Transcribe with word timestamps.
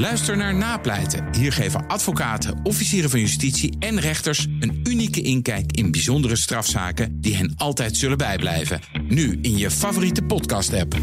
Luister 0.00 0.36
naar 0.36 0.54
Napleiten. 0.54 1.34
Hier 1.34 1.52
geven 1.52 1.86
advocaten, 1.86 2.60
officieren 2.62 3.10
van 3.10 3.20
justitie 3.20 3.76
en 3.78 4.00
rechters 4.00 4.46
een 4.60 4.80
unieke 4.84 5.20
inkijk 5.22 5.72
in 5.72 5.90
bijzondere 5.90 6.36
strafzaken 6.36 7.20
die 7.20 7.36
hen 7.36 7.54
altijd 7.56 7.96
zullen 7.96 8.18
bijblijven. 8.18 8.80
Nu 9.02 9.38
in 9.42 9.58
je 9.58 9.70
favoriete 9.70 10.22
podcast-app. 10.22 10.96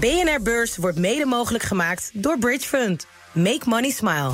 BNR 0.00 0.42
Beurs 0.42 0.76
wordt 0.76 0.98
mede 0.98 1.24
mogelijk 1.26 1.64
gemaakt 1.64 2.10
door 2.14 2.38
Bridge 2.38 2.68
Fund. 2.68 3.06
Make 3.32 3.62
money 3.64 3.90
smile. 3.90 4.32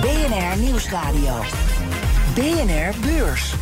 BNR 0.00 0.58
Nieuwsradio. 0.58 1.44
BNR 2.34 2.94
Beurs. 3.00 3.54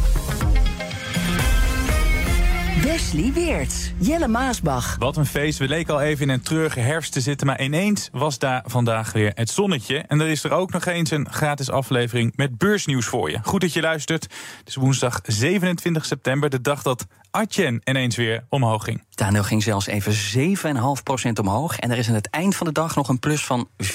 Wesley 2.88 3.32
Weert, 3.32 3.92
Jelle 3.98 4.28
Maasbach. 4.28 4.96
Wat 4.98 5.16
een 5.16 5.26
feest. 5.26 5.58
We 5.58 5.68
leken 5.68 5.94
al 5.94 6.00
even 6.00 6.22
in 6.22 6.28
een 6.28 6.40
treurige 6.40 6.80
herfst 6.80 7.12
te 7.12 7.20
zitten. 7.20 7.46
Maar 7.46 7.62
ineens 7.62 8.08
was 8.12 8.38
daar 8.38 8.62
vandaag 8.66 9.12
weer 9.12 9.32
het 9.34 9.50
zonnetje. 9.50 9.98
En 9.98 10.20
er 10.20 10.28
is 10.28 10.44
er 10.44 10.52
ook 10.52 10.72
nog 10.72 10.86
eens 10.86 11.10
een 11.10 11.30
gratis 11.30 11.70
aflevering 11.70 12.32
met 12.36 12.58
beursnieuws 12.58 13.06
voor 13.06 13.30
je. 13.30 13.38
Goed 13.42 13.60
dat 13.60 13.72
je 13.72 13.80
luistert. 13.80 14.22
Het 14.58 14.68
is 14.68 14.74
woensdag 14.74 15.20
27 15.22 16.04
september, 16.04 16.50
de 16.50 16.60
dag 16.60 16.82
dat 16.82 17.06
Atjen 17.30 17.80
ineens 17.84 18.16
weer 18.16 18.44
omhoog 18.48 18.84
ging. 18.84 19.04
Aandeel 19.14 19.42
ging 19.42 19.62
zelfs 19.62 19.86
even 19.86 20.12
7,5% 20.56 21.32
omhoog. 21.40 21.78
En 21.78 21.90
er 21.90 21.98
is 21.98 22.08
aan 22.08 22.14
het 22.14 22.30
eind 22.30 22.56
van 22.56 22.66
de 22.66 22.72
dag 22.72 22.96
nog 22.96 23.08
een 23.08 23.18
plus 23.18 23.44
van 23.44 23.68
4% 23.82 23.86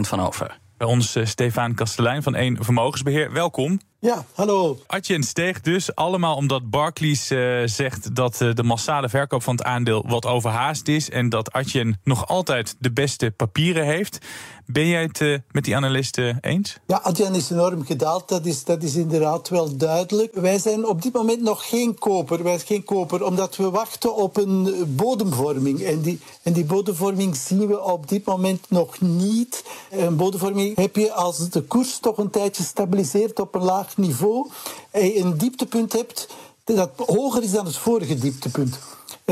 van 0.00 0.20
over. 0.20 0.58
Bij 0.76 0.86
ons 0.86 1.16
uh, 1.16 1.26
Stefan 1.26 1.74
Kastelein 1.74 2.22
van 2.22 2.34
1 2.34 2.64
Vermogensbeheer. 2.64 3.32
Welkom. 3.32 3.80
Ja, 4.04 4.24
hallo. 4.34 4.78
Atjen 4.86 5.22
steeg 5.22 5.60
dus 5.60 5.94
allemaal 5.94 6.36
omdat 6.36 6.70
Barclays 6.70 7.30
uh, 7.30 7.62
zegt 7.64 8.14
dat 8.14 8.40
uh, 8.40 8.54
de 8.54 8.62
massale 8.62 9.08
verkoop 9.08 9.42
van 9.42 9.54
het 9.56 9.64
aandeel 9.64 10.04
wat 10.06 10.26
overhaast 10.26 10.88
is. 10.88 11.10
En 11.10 11.28
dat 11.28 11.52
Atjen 11.52 12.00
nog 12.04 12.28
altijd 12.28 12.76
de 12.78 12.92
beste 12.92 13.30
papieren 13.30 13.84
heeft. 13.84 14.18
Ben 14.66 14.86
jij 14.86 15.02
het 15.02 15.20
uh, 15.20 15.38
met 15.50 15.64
die 15.64 15.76
analisten 15.76 16.38
eens? 16.40 16.78
Ja, 16.86 17.00
Adyen 17.02 17.34
is 17.34 17.50
enorm 17.50 17.84
gedaald. 17.84 18.28
Dat 18.28 18.46
is, 18.46 18.64
dat 18.64 18.82
is 18.82 18.94
inderdaad 18.94 19.48
wel 19.48 19.76
duidelijk. 19.76 20.34
Wij 20.34 20.58
zijn 20.58 20.86
op 20.86 21.02
dit 21.02 21.12
moment 21.12 21.40
nog 21.40 21.68
geen 21.68 21.98
koper. 21.98 22.42
Wij 22.42 22.54
zijn 22.54 22.66
geen 22.66 22.84
koper 22.84 23.24
omdat 23.24 23.56
we 23.56 23.70
wachten 23.70 24.14
op 24.14 24.36
een 24.36 24.84
bodemvorming. 24.88 25.80
En 25.80 26.00
die, 26.00 26.20
en 26.42 26.52
die 26.52 26.64
bodemvorming 26.64 27.36
zien 27.36 27.66
we 27.66 27.82
op 27.82 28.08
dit 28.08 28.24
moment 28.24 28.70
nog 28.70 29.00
niet. 29.00 29.64
Een 29.90 30.16
bodemvorming 30.16 30.76
heb 30.76 30.96
je 30.96 31.12
als 31.12 31.48
de 31.48 31.62
koers 31.62 31.98
toch 31.98 32.18
een 32.18 32.30
tijdje 32.30 32.62
stabiliseert 32.62 33.40
op 33.40 33.54
een 33.54 33.62
laag 33.62 33.96
niveau. 33.96 34.48
En 34.90 35.06
je 35.06 35.18
een 35.18 35.38
dieptepunt 35.38 35.92
hebt 35.92 36.28
dat 36.64 36.90
hoger 36.96 37.42
is 37.42 37.50
dan 37.50 37.64
het 37.64 37.76
vorige 37.76 38.14
dieptepunt. 38.14 38.78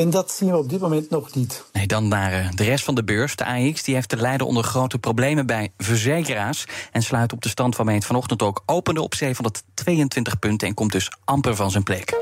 En 0.01 0.11
dat 0.11 0.31
zien 0.31 0.51
we 0.51 0.57
op 0.57 0.69
dit 0.69 0.81
moment 0.81 1.11
nog 1.11 1.35
niet. 1.35 1.65
Nee, 1.73 1.87
dan 1.87 2.09
naar 2.09 2.51
de 2.55 2.65
rest 2.65 2.85
van 2.85 2.95
de 2.95 3.05
beurs. 3.05 3.37
De 3.37 3.45
AX 3.45 3.83
die 3.83 3.95
heeft 3.95 4.09
te 4.09 4.17
lijden 4.17 4.47
onder 4.47 4.65
grote 4.65 4.99
problemen 4.99 5.47
bij 5.47 5.73
verzekeraars. 5.79 6.65
En 6.93 7.03
sluit 7.03 7.33
op 7.33 7.43
de 7.43 7.49
stand 7.49 7.77
waarmee 7.77 7.95
het 7.95 8.05
vanochtend 8.05 8.43
ook 8.43 8.63
opende 8.67 9.03
op 9.03 9.15
722 9.15 10.39
punten. 10.39 10.69
En 10.69 10.75
komt 10.75 10.93
dus 10.93 11.13
amper 11.25 11.57
van 11.57 11.71
zijn 11.71 11.83
plek. 11.83 12.15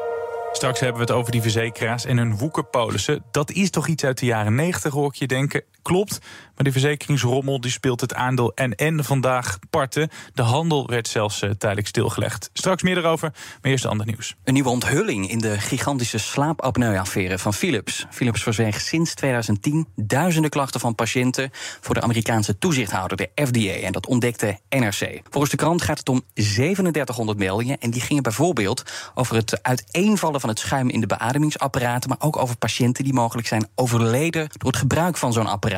Straks 0.52 0.80
hebben 0.80 1.00
we 1.00 1.06
het 1.06 1.16
over 1.16 1.32
die 1.32 1.42
verzekeraars 1.42 2.04
en 2.04 2.16
hun 2.16 2.36
woekerpolissen. 2.36 3.22
Dat 3.30 3.50
is 3.50 3.70
toch 3.70 3.86
iets 3.86 4.04
uit 4.04 4.18
de 4.18 4.26
jaren 4.26 4.54
90, 4.54 4.92
hoor 4.92 5.08
ik 5.08 5.14
je 5.14 5.26
denken. 5.26 5.62
Klopt, 5.88 6.18
maar 6.54 6.64
die 6.64 6.72
verzekeringsrommel 6.72 7.60
die 7.60 7.70
speelt 7.70 8.00
het 8.00 8.14
aandeel 8.14 8.52
en 8.54 9.04
vandaag 9.04 9.58
parten. 9.70 10.10
De 10.34 10.42
handel 10.42 10.86
werd 10.86 11.08
zelfs 11.08 11.42
uh, 11.42 11.50
tijdelijk 11.50 11.86
stilgelegd. 11.86 12.50
Straks 12.52 12.82
meer 12.82 12.98
erover, 12.98 13.32
maar 13.62 13.70
eerst 13.70 13.84
ander 13.86 14.06
nieuws. 14.06 14.34
Een 14.44 14.52
nieuwe 14.52 14.68
onthulling 14.68 15.30
in 15.30 15.38
de 15.38 15.58
gigantische 15.58 16.18
slaapapneu-affaire 16.18 17.38
van 17.38 17.54
Philips. 17.54 18.06
Philips 18.10 18.42
verzweeg 18.42 18.80
sinds 18.80 19.14
2010 19.14 19.86
duizenden 19.96 20.50
klachten 20.50 20.80
van 20.80 20.94
patiënten... 20.94 21.50
voor 21.80 21.94
de 21.94 22.00
Amerikaanse 22.00 22.58
toezichthouder, 22.58 23.16
de 23.16 23.30
FDA. 23.34 23.86
En 23.86 23.92
dat 23.92 24.06
ontdekte 24.06 24.58
NRC. 24.68 25.20
Volgens 25.30 25.50
de 25.50 25.56
krant 25.56 25.82
gaat 25.82 25.98
het 25.98 26.08
om 26.08 26.22
3700 26.34 27.38
meldingen... 27.38 27.78
en 27.78 27.90
die 27.90 28.00
gingen 28.00 28.22
bijvoorbeeld 28.22 28.82
over 29.14 29.36
het 29.36 29.62
uiteenvallen 29.62 30.40
van 30.40 30.48
het 30.48 30.58
schuim... 30.58 30.88
in 30.88 31.00
de 31.00 31.06
beademingsapparaten, 31.06 32.08
maar 32.08 32.18
ook 32.20 32.36
over 32.36 32.56
patiënten... 32.56 33.04
die 33.04 33.12
mogelijk 33.12 33.48
zijn 33.48 33.68
overleden 33.74 34.48
door 34.56 34.70
het 34.70 34.80
gebruik 34.80 35.16
van 35.16 35.32
zo'n 35.32 35.46
apparaat. 35.46 35.76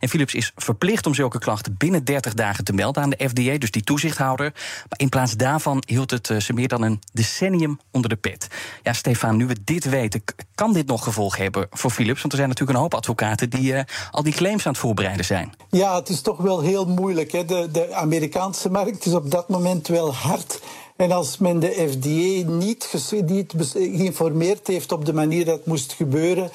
En 0.00 0.08
Philips 0.08 0.34
is 0.34 0.52
verplicht 0.56 1.06
om 1.06 1.14
zulke 1.14 1.38
klachten 1.38 1.74
binnen 1.78 2.04
30 2.04 2.34
dagen 2.34 2.64
te 2.64 2.72
melden 2.72 3.02
aan 3.02 3.10
de 3.10 3.28
FDA, 3.28 3.58
dus 3.58 3.70
die 3.70 3.82
toezichthouder. 3.82 4.52
Maar 4.88 4.98
in 4.98 5.08
plaats 5.08 5.36
daarvan 5.36 5.82
hield 5.86 6.10
het 6.10 6.28
uh, 6.28 6.38
ze 6.38 6.52
meer 6.52 6.68
dan 6.68 6.82
een 6.82 7.00
decennium 7.12 7.80
onder 7.90 8.10
de 8.10 8.16
pet. 8.16 8.46
Ja, 8.82 8.92
Stefan, 8.92 9.36
nu 9.36 9.46
we 9.46 9.56
dit 9.64 9.84
weten, 9.84 10.24
kan 10.54 10.72
dit 10.72 10.86
nog 10.86 11.04
gevolg 11.04 11.36
hebben 11.36 11.66
voor 11.70 11.90
Philips? 11.90 12.20
Want 12.20 12.32
er 12.32 12.38
zijn 12.38 12.48
natuurlijk 12.48 12.78
een 12.78 12.82
hoop 12.82 12.94
advocaten 12.94 13.50
die 13.50 13.72
uh, 13.72 13.80
al 14.10 14.22
die 14.22 14.32
claims 14.32 14.66
aan 14.66 14.72
het 14.72 14.80
voorbereiden 14.80 15.24
zijn. 15.24 15.52
Ja, 15.70 15.94
het 15.94 16.08
is 16.08 16.20
toch 16.20 16.38
wel 16.38 16.60
heel 16.60 16.86
moeilijk. 16.86 17.32
Hè? 17.32 17.44
De, 17.44 17.68
de 17.72 17.94
Amerikaanse 17.94 18.70
markt 18.70 19.06
is 19.06 19.12
op 19.12 19.30
dat 19.30 19.48
moment 19.48 19.88
wel 19.88 20.14
hard. 20.14 20.60
En 20.96 21.12
als 21.12 21.38
men 21.38 21.60
de 21.60 21.88
FDA 21.90 22.50
niet 22.50 22.92
geïnformeerd 23.72 24.66
heeft 24.66 24.92
op 24.92 25.04
de 25.04 25.12
manier 25.12 25.44
dat 25.44 25.66
moest 25.66 25.92
gebeuren, 25.92 26.50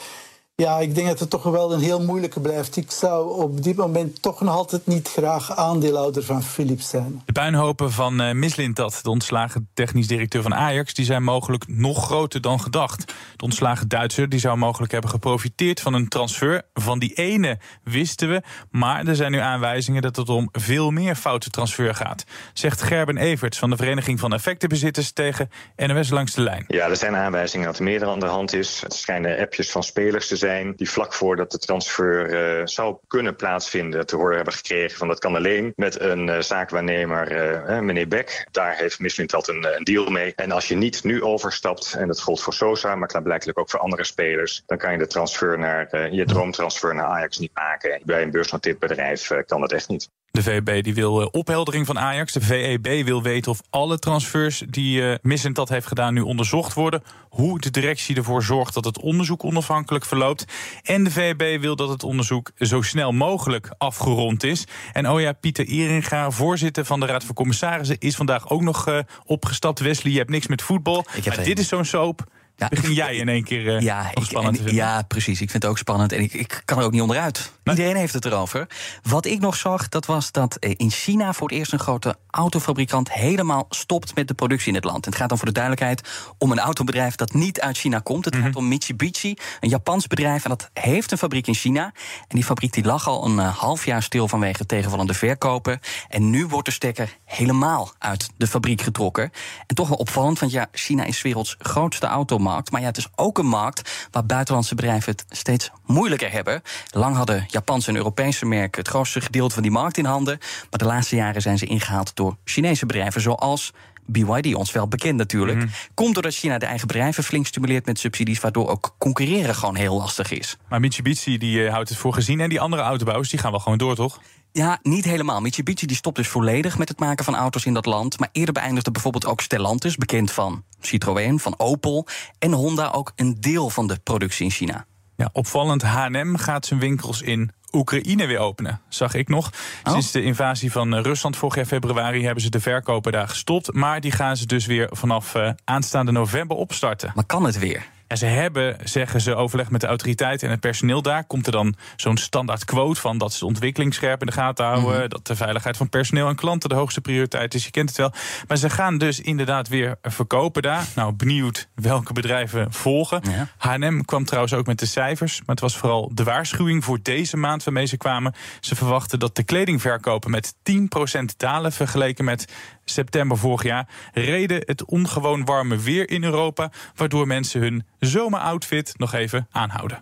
ja, 0.63 0.79
ik 0.79 0.95
denk 0.95 1.07
dat 1.07 1.19
het 1.19 1.29
toch 1.29 1.43
wel 1.43 1.73
een 1.73 1.79
heel 1.79 2.01
moeilijke 2.01 2.39
blijft. 2.39 2.75
Ik 2.75 2.91
zou 2.91 3.41
op 3.41 3.63
dit 3.63 3.75
moment 3.75 4.21
toch 4.21 4.41
nog 4.41 4.55
altijd 4.55 4.87
niet 4.87 5.07
graag 5.07 5.55
aandeelhouder 5.55 6.23
van 6.23 6.43
Philips 6.43 6.89
zijn. 6.89 7.21
De 7.25 7.31
puinhopen 7.31 7.91
van 7.91 8.21
uh, 8.21 8.31
Mislintat, 8.31 8.99
de 9.03 9.09
ontslagen 9.09 9.69
technisch 9.73 10.07
directeur 10.07 10.41
van 10.41 10.55
Ajax... 10.55 10.93
die 10.93 11.05
zijn 11.05 11.23
mogelijk 11.23 11.63
nog 11.67 12.05
groter 12.05 12.41
dan 12.41 12.59
gedacht. 12.59 13.13
De 13.35 13.43
ontslagen 13.43 13.87
Duitser 13.87 14.29
die 14.29 14.39
zou 14.39 14.57
mogelijk 14.57 14.91
hebben 14.91 15.09
geprofiteerd 15.09 15.79
van 15.79 15.93
een 15.93 16.07
transfer. 16.07 16.61
Van 16.73 16.99
die 16.99 17.13
ene 17.13 17.57
wisten 17.83 18.29
we, 18.29 18.41
maar 18.71 19.07
er 19.07 19.15
zijn 19.15 19.31
nu 19.31 19.39
aanwijzingen... 19.39 20.01
dat 20.01 20.15
het 20.15 20.29
om 20.29 20.49
veel 20.51 20.91
meer 20.91 21.15
foute 21.15 21.49
transfer 21.49 21.95
gaat. 21.95 22.23
Zegt 22.53 22.81
Gerben 22.81 23.17
Everts 23.17 23.59
van 23.59 23.69
de 23.69 23.77
Vereniging 23.77 24.19
van 24.19 24.33
Effectenbezitters... 24.33 25.11
tegen 25.11 25.49
NOS 25.75 26.09
Langs 26.09 26.33
de 26.33 26.41
Lijn. 26.41 26.65
Ja, 26.67 26.87
er 26.87 26.97
zijn 26.97 27.15
aanwijzingen 27.15 27.65
dat 27.65 27.77
er 27.77 27.83
meer 27.83 28.05
aan 28.05 28.19
de 28.19 28.25
hand 28.25 28.53
is. 28.53 28.81
Het 28.81 28.93
schijnen 28.93 29.39
appjes 29.39 29.71
van 29.71 29.83
spelers 29.83 30.27
te 30.27 30.35
zijn 30.35 30.45
die 30.75 30.89
vlak 30.89 31.13
voordat 31.13 31.51
de 31.51 31.57
transfer 31.57 32.29
uh, 32.59 32.65
zou 32.65 32.97
kunnen 33.07 33.35
plaatsvinden 33.35 34.05
te 34.05 34.15
horen 34.15 34.35
hebben 34.35 34.53
gekregen 34.53 34.97
van 34.97 35.07
dat 35.07 35.19
kan 35.19 35.35
alleen 35.35 35.73
met 35.75 35.99
een 35.99 36.27
uh, 36.27 36.39
zaakwaarnemer, 36.39 37.31
uh, 37.69 37.79
meneer 37.79 38.07
Beck. 38.07 38.47
Daar 38.51 38.75
heeft 38.75 38.99
Mislintat 38.99 39.47
een, 39.47 39.75
een 39.75 39.83
deal 39.83 40.09
mee. 40.09 40.33
En 40.35 40.51
als 40.51 40.67
je 40.67 40.75
niet 40.75 41.03
nu 41.03 41.23
overstapt, 41.23 41.93
en 41.93 42.07
dat 42.07 42.21
gold 42.21 42.41
voor 42.41 42.53
Sosa, 42.53 42.95
maar 42.95 43.07
klaarblijkelijk 43.07 43.59
ook 43.59 43.69
voor 43.69 43.79
andere 43.79 44.03
spelers, 44.03 44.63
dan 44.65 44.77
kan 44.77 44.91
je 44.91 44.97
de 44.97 45.07
transfer 45.07 45.59
naar 45.59 46.13
je 46.13 46.25
droomtransfer 46.25 46.95
naar 46.95 47.05
Ajax 47.05 47.37
niet 47.37 47.53
maken. 47.53 48.01
Bij 48.05 48.21
een 48.21 48.31
beursgenoteerd 48.31 48.79
bedrijf 48.79 49.31
kan 49.45 49.61
dat 49.61 49.71
echt 49.71 49.89
niet. 49.89 50.09
De 50.37 50.43
VEB 50.43 50.83
die 50.83 50.93
wil 50.93 51.25
opheldering 51.25 51.85
van 51.85 51.99
Ajax. 51.99 52.33
De 52.33 52.41
VEB 52.41 53.05
wil 53.05 53.21
weten 53.21 53.51
of 53.51 53.61
alle 53.69 53.99
transfers 53.99 54.63
die 54.69 55.01
uh, 55.01 55.67
heeft 55.67 55.87
gedaan 55.87 56.13
nu 56.13 56.21
onderzocht 56.21 56.73
worden. 56.73 57.03
Hoe 57.29 57.59
de 57.59 57.71
directie 57.71 58.15
ervoor 58.15 58.43
zorgt 58.43 58.73
dat 58.73 58.85
het 58.85 58.99
onderzoek 58.99 59.43
onafhankelijk 59.43 60.05
verloopt. 60.05 60.36
En 60.83 61.03
de 61.03 61.11
VEB 61.11 61.61
wil 61.61 61.75
dat 61.75 61.89
het 61.89 62.03
onderzoek 62.03 62.51
zo 62.57 62.81
snel 62.81 63.11
mogelijk 63.11 63.69
afgerond 63.77 64.43
is. 64.43 64.65
En 64.93 65.09
oh 65.09 65.21
ja, 65.21 65.33
Pieter 65.33 65.65
Ieringa, 65.65 66.31
voorzitter 66.31 66.85
van 66.85 66.99
de 66.99 67.05
Raad 67.05 67.23
van 67.23 67.35
Commissarissen, 67.35 67.97
is 67.99 68.15
vandaag 68.15 68.49
ook 68.49 68.61
nog 68.61 68.87
uh, 68.87 68.99
opgestapt. 69.25 69.79
Wesley, 69.79 70.11
je 70.11 70.17
hebt 70.17 70.29
niks 70.29 70.47
met 70.47 70.61
voetbal. 70.61 71.05
Maar 71.25 71.43
dit 71.43 71.59
is 71.59 71.67
zo'n 71.67 71.85
soap. 71.85 72.23
Ja, 72.59 72.67
Begin 72.67 72.93
jij 72.93 73.15
in 73.15 73.29
één 73.29 73.43
keer 73.43 73.65
uh, 73.65 73.81
ja, 73.81 74.09
ik, 74.13 74.23
spannend 74.23 74.65
en, 74.65 74.73
Ja, 74.73 75.01
precies. 75.01 75.41
Ik 75.41 75.49
vind 75.49 75.63
het 75.63 75.71
ook 75.71 75.77
spannend. 75.77 76.11
En 76.11 76.21
ik, 76.21 76.33
ik 76.33 76.61
kan 76.65 76.77
er 76.77 76.83
ook 76.83 76.91
niet 76.91 77.01
onderuit. 77.01 77.51
Nee. 77.63 77.75
Iedereen 77.75 77.97
heeft 77.97 78.13
het 78.13 78.25
erover. 78.25 78.67
Wat 79.03 79.25
ik 79.25 79.39
nog 79.39 79.55
zag, 79.55 79.89
dat 79.89 80.05
was 80.05 80.31
dat 80.31 80.57
in 80.59 80.91
China 80.91 81.33
voor 81.33 81.47
het 81.47 81.57
eerst 81.57 81.73
een 81.73 81.79
grote 81.79 82.15
autofabrikant 82.29 83.11
helemaal 83.11 83.65
stopt 83.69 84.15
met 84.15 84.27
de 84.27 84.33
productie 84.33 84.67
in 84.67 84.75
het 84.75 84.83
land. 84.83 85.05
En 85.05 85.09
het 85.09 85.19
gaat 85.19 85.29
dan 85.29 85.37
voor 85.37 85.47
de 85.47 85.53
duidelijkheid 85.53 86.09
om 86.37 86.51
een 86.51 86.59
autobedrijf 86.59 87.15
dat 87.15 87.33
niet 87.33 87.61
uit 87.61 87.77
China 87.77 87.99
komt. 87.99 88.25
Het 88.25 88.33
mm 88.33 88.39
-hmm. 88.39 88.49
gaat 88.49 88.59
om 88.59 88.67
Mitsubishi, 88.67 89.33
een 89.59 89.69
Japans 89.69 90.07
bedrijf. 90.07 90.43
En 90.43 90.49
dat 90.49 90.69
heeft 90.73 91.11
een 91.11 91.17
fabriek 91.17 91.47
in 91.47 91.55
China. 91.55 91.83
En 92.27 92.35
die 92.35 92.43
fabriek 92.43 92.73
die 92.73 92.85
lag 92.85 93.07
al 93.07 93.25
een 93.25 93.37
uh, 93.37 93.57
half 93.57 93.85
jaar 93.85 94.03
stil 94.03 94.27
vanwege 94.27 94.65
tegenvallende 94.65 95.13
verkopen. 95.13 95.79
En 96.09 96.29
nu 96.29 96.45
wordt 96.45 96.65
de 96.65 96.73
stekker 96.73 97.17
helemaal 97.25 97.91
uit 97.97 98.29
de 98.37 98.47
fabriek 98.47 98.81
getrokken. 98.81 99.31
En 99.67 99.75
toch 99.75 99.87
wel 99.87 99.97
opvallend, 99.97 100.39
want 100.39 100.51
ja, 100.51 100.67
China 100.71 101.03
is 101.03 101.21
werelds 101.21 101.55
grootste 101.59 102.05
automarkt. 102.05 102.45
Maar 102.71 102.81
ja, 102.81 102.87
het 102.87 102.97
is 102.97 103.07
ook 103.15 103.37
een 103.37 103.47
markt 103.47 104.07
waar 104.11 104.25
buitenlandse 104.25 104.75
bedrijven 104.75 105.11
het 105.11 105.25
steeds 105.29 105.71
moeilijker 105.85 106.31
hebben. 106.31 106.61
Lang 106.91 107.15
hadden 107.15 107.45
Japanse 107.47 107.89
en 107.89 107.95
Europese 107.95 108.45
merken 108.45 108.81
het 108.81 108.89
grootste 108.89 109.21
gedeelte 109.21 109.53
van 109.53 109.63
die 109.63 109.71
markt 109.71 109.97
in 109.97 110.05
handen. 110.05 110.37
Maar 110.69 110.79
de 110.79 110.85
laatste 110.85 111.15
jaren 111.15 111.41
zijn 111.41 111.57
ze 111.57 111.65
ingehaald 111.65 112.15
door 112.15 112.37
Chinese 112.43 112.85
bedrijven 112.85 113.21
zoals 113.21 113.73
BYD, 114.07 114.55
ons 114.55 114.71
wel 114.71 114.87
bekend 114.87 115.17
natuurlijk. 115.17 115.57
Mm 115.57 115.63
-hmm. 115.63 115.73
Komt 115.93 116.13
doordat 116.13 116.33
China 116.33 116.57
de 116.57 116.65
eigen 116.65 116.87
bedrijven 116.87 117.23
flink 117.23 117.45
stimuleert 117.45 117.85
met 117.85 117.99
subsidies, 117.99 118.39
waardoor 118.39 118.69
ook 118.69 118.95
concurreren 118.97 119.55
gewoon 119.55 119.75
heel 119.75 119.97
lastig 119.97 120.31
is. 120.31 120.57
Maar 120.69 120.79
Mitsubishi 120.79 121.37
die 121.37 121.59
uh, 121.59 121.71
houdt 121.71 121.89
het 121.89 121.97
voor 121.97 122.13
gezien 122.13 122.39
en 122.39 122.49
die 122.49 122.59
andere 122.59 122.81
autobouwers 122.81 123.29
die 123.29 123.39
gaan 123.39 123.51
wel 123.51 123.59
gewoon 123.59 123.77
door, 123.77 123.95
toch? 123.95 124.19
Ja, 124.57 124.79
niet 124.81 125.05
helemaal. 125.05 125.41
Mitsubishi 125.41 125.85
die 125.85 125.95
stopt 125.95 126.15
dus 126.15 126.27
volledig 126.27 126.77
met 126.77 126.89
het 126.89 126.99
maken 126.99 127.25
van 127.25 127.35
auto's 127.35 127.65
in 127.65 127.73
dat 127.73 127.85
land. 127.85 128.19
Maar 128.19 128.29
eerder 128.31 128.53
beëindigde 128.53 128.91
bijvoorbeeld 128.91 129.25
ook 129.25 129.41
Stellantis, 129.41 129.95
bekend 129.95 130.31
van 130.31 130.63
Citroën, 130.79 131.39
van 131.39 131.53
Opel 131.57 132.07
en 132.39 132.51
Honda, 132.51 132.91
ook 132.91 133.11
een 133.15 133.37
deel 133.39 133.69
van 133.69 133.87
de 133.87 133.99
productie 134.03 134.45
in 134.45 134.51
China. 134.51 134.85
Ja, 135.15 135.29
opvallend, 135.31 135.81
H&M 135.81 136.35
gaat 136.35 136.65
zijn 136.65 136.79
winkels 136.79 137.21
in 137.21 137.51
Oekraïne 137.71 138.25
weer 138.25 138.39
openen, 138.39 138.81
zag 138.89 139.13
ik 139.13 139.27
nog. 139.27 139.51
Oh. 139.83 139.91
Sinds 139.91 140.11
de 140.11 140.21
invasie 140.21 140.71
van 140.71 140.95
eh, 140.95 141.01
Rusland 141.01 141.37
vorig 141.37 141.55
jaar 141.55 141.65
februari 141.65 142.23
hebben 142.25 142.43
ze 142.43 142.49
de 142.49 142.59
verkopen 142.59 143.11
daar 143.11 143.27
gestopt. 143.27 143.73
Maar 143.73 144.01
die 144.01 144.11
gaan 144.11 144.37
ze 144.37 144.45
dus 144.45 144.65
weer 144.65 144.89
vanaf 144.91 145.35
uh, 145.35 145.49
aanstaande 145.63 146.11
november 146.11 146.57
opstarten. 146.57 147.11
Maar 147.15 147.25
kan 147.25 147.45
het 147.45 147.59
weer? 147.59 147.85
En 148.07 148.17
ze 148.17 148.25
hebben, 148.25 148.77
zeggen 148.83 149.21
ze, 149.21 149.35
overleg 149.35 149.69
met 149.69 149.81
de 149.81 149.87
autoriteiten 149.87 150.47
en 150.47 150.53
het 150.53 150.61
personeel 150.61 151.01
daar. 151.01 151.23
Komt 151.23 151.45
er 151.45 151.51
dan 151.51 151.75
zo'n 151.95 152.17
standaard 152.17 152.65
quote 152.65 152.99
van 152.99 153.17
dat 153.17 153.33
ze 153.33 153.39
de 153.39 153.45
ontwikkeling 153.45 153.93
scherp 153.93 154.19
in 154.19 154.27
de 154.27 154.33
gaten 154.33 154.65
houden. 154.65 154.99
Mhm. 154.99 155.09
Dat 155.09 155.27
de 155.27 155.35
veiligheid 155.35 155.77
van 155.77 155.89
personeel 155.89 156.27
en 156.27 156.35
klanten 156.35 156.69
de 156.69 156.75
hoogste 156.75 157.01
prioriteit 157.01 157.53
is. 157.53 157.65
Je 157.65 157.71
kent 157.71 157.89
het 157.89 157.97
wel. 157.97 158.11
Maar 158.47 158.57
ze 158.57 158.69
gaan 158.69 158.97
dus 158.97 159.19
inderdaad 159.19 159.67
weer 159.67 159.95
verkopen 160.01 160.61
daar. 160.61 160.85
Nou, 160.95 161.13
benieuwd 161.13 161.67
welke 161.75 162.13
bedrijven 162.13 162.73
volgen. 162.73 163.21
Ja. 163.31 163.47
H&M 163.57 164.01
kwam 164.01 164.25
trouwens 164.25 164.53
ook 164.53 164.65
met 164.65 164.79
de 164.79 164.85
cijfers. 164.85 165.37
Maar 165.37 165.55
het 165.55 165.59
was 165.59 165.77
vooral 165.77 166.11
de 166.13 166.23
waarschuwing 166.23 166.83
voor 166.83 166.99
deze 167.01 167.37
maand 167.37 167.63
waarmee 167.63 167.85
ze 167.85 167.97
kwamen. 167.97 168.33
Ze 168.59 168.75
verwachten 168.75 169.19
dat 169.19 169.35
de 169.35 169.43
kledingverkopen 169.43 170.31
met 170.31 170.53
10% 170.63 171.37
dalen 171.37 171.71
vergeleken 171.71 172.25
met 172.25 172.45
september 172.89 173.37
vorig 173.37 173.63
jaar. 173.63 173.87
Reden 174.13 174.61
het 174.65 174.85
ongewoon 174.85 175.45
warme 175.45 175.77
weer 175.77 176.09
in 176.09 176.23
Europa. 176.23 176.71
Waardoor 176.95 177.27
mensen 177.27 177.61
hun 177.61 177.85
zomeroutfit 177.99 178.93
nog 178.97 179.13
even 179.13 179.47
aanhouden. 179.51 180.01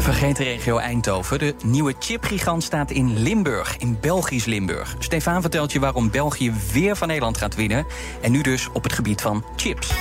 Vergeet 0.00 0.38
regio 0.38 0.78
Eindhoven. 0.78 1.38
De 1.38 1.54
nieuwe 1.64 1.94
chipgigant 1.98 2.62
staat 2.62 2.90
in 2.90 3.22
Limburg, 3.22 3.76
in 3.76 3.98
Belgisch 4.00 4.44
Limburg. 4.44 4.96
Stefan 4.98 5.40
vertelt 5.40 5.72
je 5.72 5.80
waarom 5.80 6.10
België 6.10 6.52
weer 6.72 6.96
van 6.96 7.08
Nederland 7.08 7.36
gaat 7.36 7.54
winnen. 7.54 7.86
En 8.22 8.32
nu 8.32 8.42
dus 8.42 8.68
op 8.72 8.82
het 8.82 8.92
gebied 8.92 9.20
van 9.20 9.44
chips. 9.56 9.92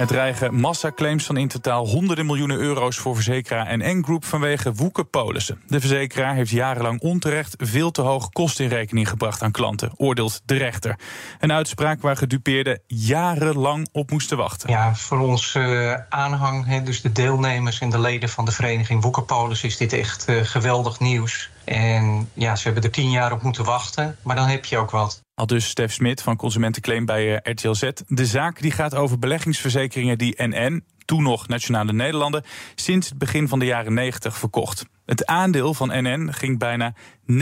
Er 0.00 0.06
dreigen 0.06 0.54
massaclaims 0.54 1.24
van 1.24 1.36
in 1.36 1.48
totaal 1.48 1.86
honderden 1.86 2.26
miljoenen 2.26 2.58
euro's 2.58 2.96
voor 2.96 3.14
verzekeraar 3.14 3.78
NN 3.78 4.02
Group 4.04 4.24
vanwege 4.24 4.72
woekerpolissen. 4.72 5.62
De 5.66 5.80
verzekeraar 5.80 6.34
heeft 6.34 6.50
jarenlang 6.50 7.00
onterecht 7.00 7.54
veel 7.58 7.90
te 7.90 8.02
hoge 8.02 8.30
kosten 8.32 8.64
in 8.64 8.70
rekening 8.70 9.08
gebracht 9.08 9.42
aan 9.42 9.50
klanten, 9.50 9.92
oordeelt 9.96 10.42
de 10.44 10.56
rechter. 10.56 10.98
Een 11.38 11.52
uitspraak 11.52 12.00
waar 12.00 12.16
gedupeerden 12.16 12.80
jarenlang 12.86 13.88
op 13.92 14.10
moesten 14.10 14.36
wachten. 14.36 14.70
Ja, 14.70 14.94
voor 14.94 15.18
ons 15.18 15.54
uh, 15.54 15.94
aanhang, 16.08 16.82
dus 16.82 17.02
de 17.02 17.12
deelnemers 17.12 17.78
en 17.78 17.90
de 17.90 18.00
leden 18.00 18.28
van 18.28 18.44
de 18.44 18.52
vereniging 18.52 19.02
Woekerpolis, 19.02 19.62
is 19.62 19.76
dit 19.76 19.92
echt 19.92 20.28
uh, 20.28 20.40
geweldig 20.42 21.00
nieuws. 21.00 21.50
En 21.70 22.28
ja, 22.34 22.56
ze 22.56 22.64
hebben 22.64 22.82
er 22.82 22.90
tien 22.90 23.10
jaar 23.10 23.32
op 23.32 23.42
moeten 23.42 23.64
wachten, 23.64 24.16
maar 24.22 24.36
dan 24.36 24.46
heb 24.46 24.64
je 24.64 24.78
ook 24.78 24.90
wat. 24.90 25.20
Al 25.34 25.46
dus 25.46 25.68
Stef 25.68 25.92
Smit 25.92 26.22
van 26.22 26.36
Consumentenclaim 26.36 27.04
bij 27.04 27.26
uh, 27.26 27.36
RTL 27.42 27.72
Z. 27.72 27.90
De 28.06 28.26
zaak 28.26 28.60
die 28.60 28.70
gaat 28.70 28.94
over 28.94 29.18
beleggingsverzekeringen 29.18 30.18
die 30.18 30.34
NN, 30.36 30.84
toen 31.10 31.22
nog 31.22 31.48
Nationale 31.48 31.92
Nederlanden, 31.92 32.44
sinds 32.74 33.08
het 33.08 33.18
begin 33.18 33.48
van 33.48 33.58
de 33.58 33.64
jaren 33.64 33.94
90 33.94 34.38
verkocht. 34.38 34.84
Het 35.06 35.26
aandeel 35.26 35.74
van 35.74 35.88
NN 35.88 36.32
ging 36.32 36.58
bijna 36.58 36.94
19% 37.32 37.34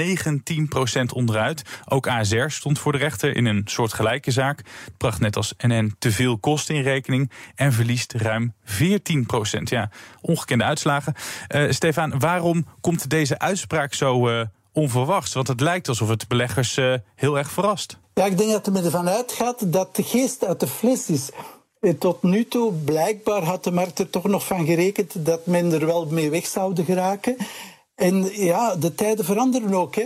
onderuit. 1.14 1.62
Ook 1.88 2.06
ASR 2.06 2.48
stond 2.48 2.78
voor 2.78 2.92
de 2.92 2.98
rechter 2.98 3.36
in 3.36 3.46
een 3.46 3.62
soortgelijke 3.64 4.30
zaak. 4.30 4.58
Het 4.58 4.96
bracht 4.96 5.20
net 5.20 5.36
als 5.36 5.54
NN 5.58 5.94
te 5.98 6.12
veel 6.12 6.38
kosten 6.38 6.74
in 6.74 6.82
rekening 6.82 7.30
en 7.54 7.72
verliest 7.72 8.12
ruim 8.12 8.54
14%. 8.64 9.62
Ja, 9.62 9.90
ongekende 10.20 10.64
uitslagen. 10.64 11.14
Uh, 11.48 11.70
Stefan, 11.70 12.18
waarom 12.18 12.66
komt 12.80 13.10
deze 13.10 13.38
uitspraak 13.38 13.94
zo 13.94 14.28
uh, 14.28 14.40
onverwachts? 14.72 15.34
Want 15.34 15.48
het 15.48 15.60
lijkt 15.60 15.88
alsof 15.88 16.08
het 16.08 16.28
beleggers 16.28 16.76
uh, 16.76 16.94
heel 17.14 17.38
erg 17.38 17.50
verrast. 17.50 17.98
Ja, 18.14 18.24
ik 18.24 18.38
denk 18.38 18.50
dat 18.50 18.66
er 18.66 18.84
ervan 18.84 19.08
uitgaat 19.08 19.72
dat 19.72 19.96
de 19.96 20.02
geest 20.02 20.44
uit 20.44 20.60
de 20.60 20.66
fles 20.66 21.08
is. 21.08 21.30
Tot 21.98 22.22
nu 22.22 22.48
toe, 22.48 22.72
blijkbaar 22.72 23.42
had 23.42 23.64
de 23.64 23.70
markt 23.70 23.98
er 23.98 24.10
toch 24.10 24.24
nog 24.24 24.46
van 24.46 24.66
gerekend 24.66 25.26
dat 25.26 25.46
men 25.46 25.72
er 25.72 25.86
wel 25.86 26.06
mee 26.06 26.30
weg 26.30 26.46
zouden 26.46 26.84
geraken. 26.84 27.36
En 27.94 28.28
ja, 28.32 28.76
de 28.76 28.94
tijden 28.94 29.24
veranderen 29.24 29.74
ook. 29.74 29.94
Hè. 29.94 30.04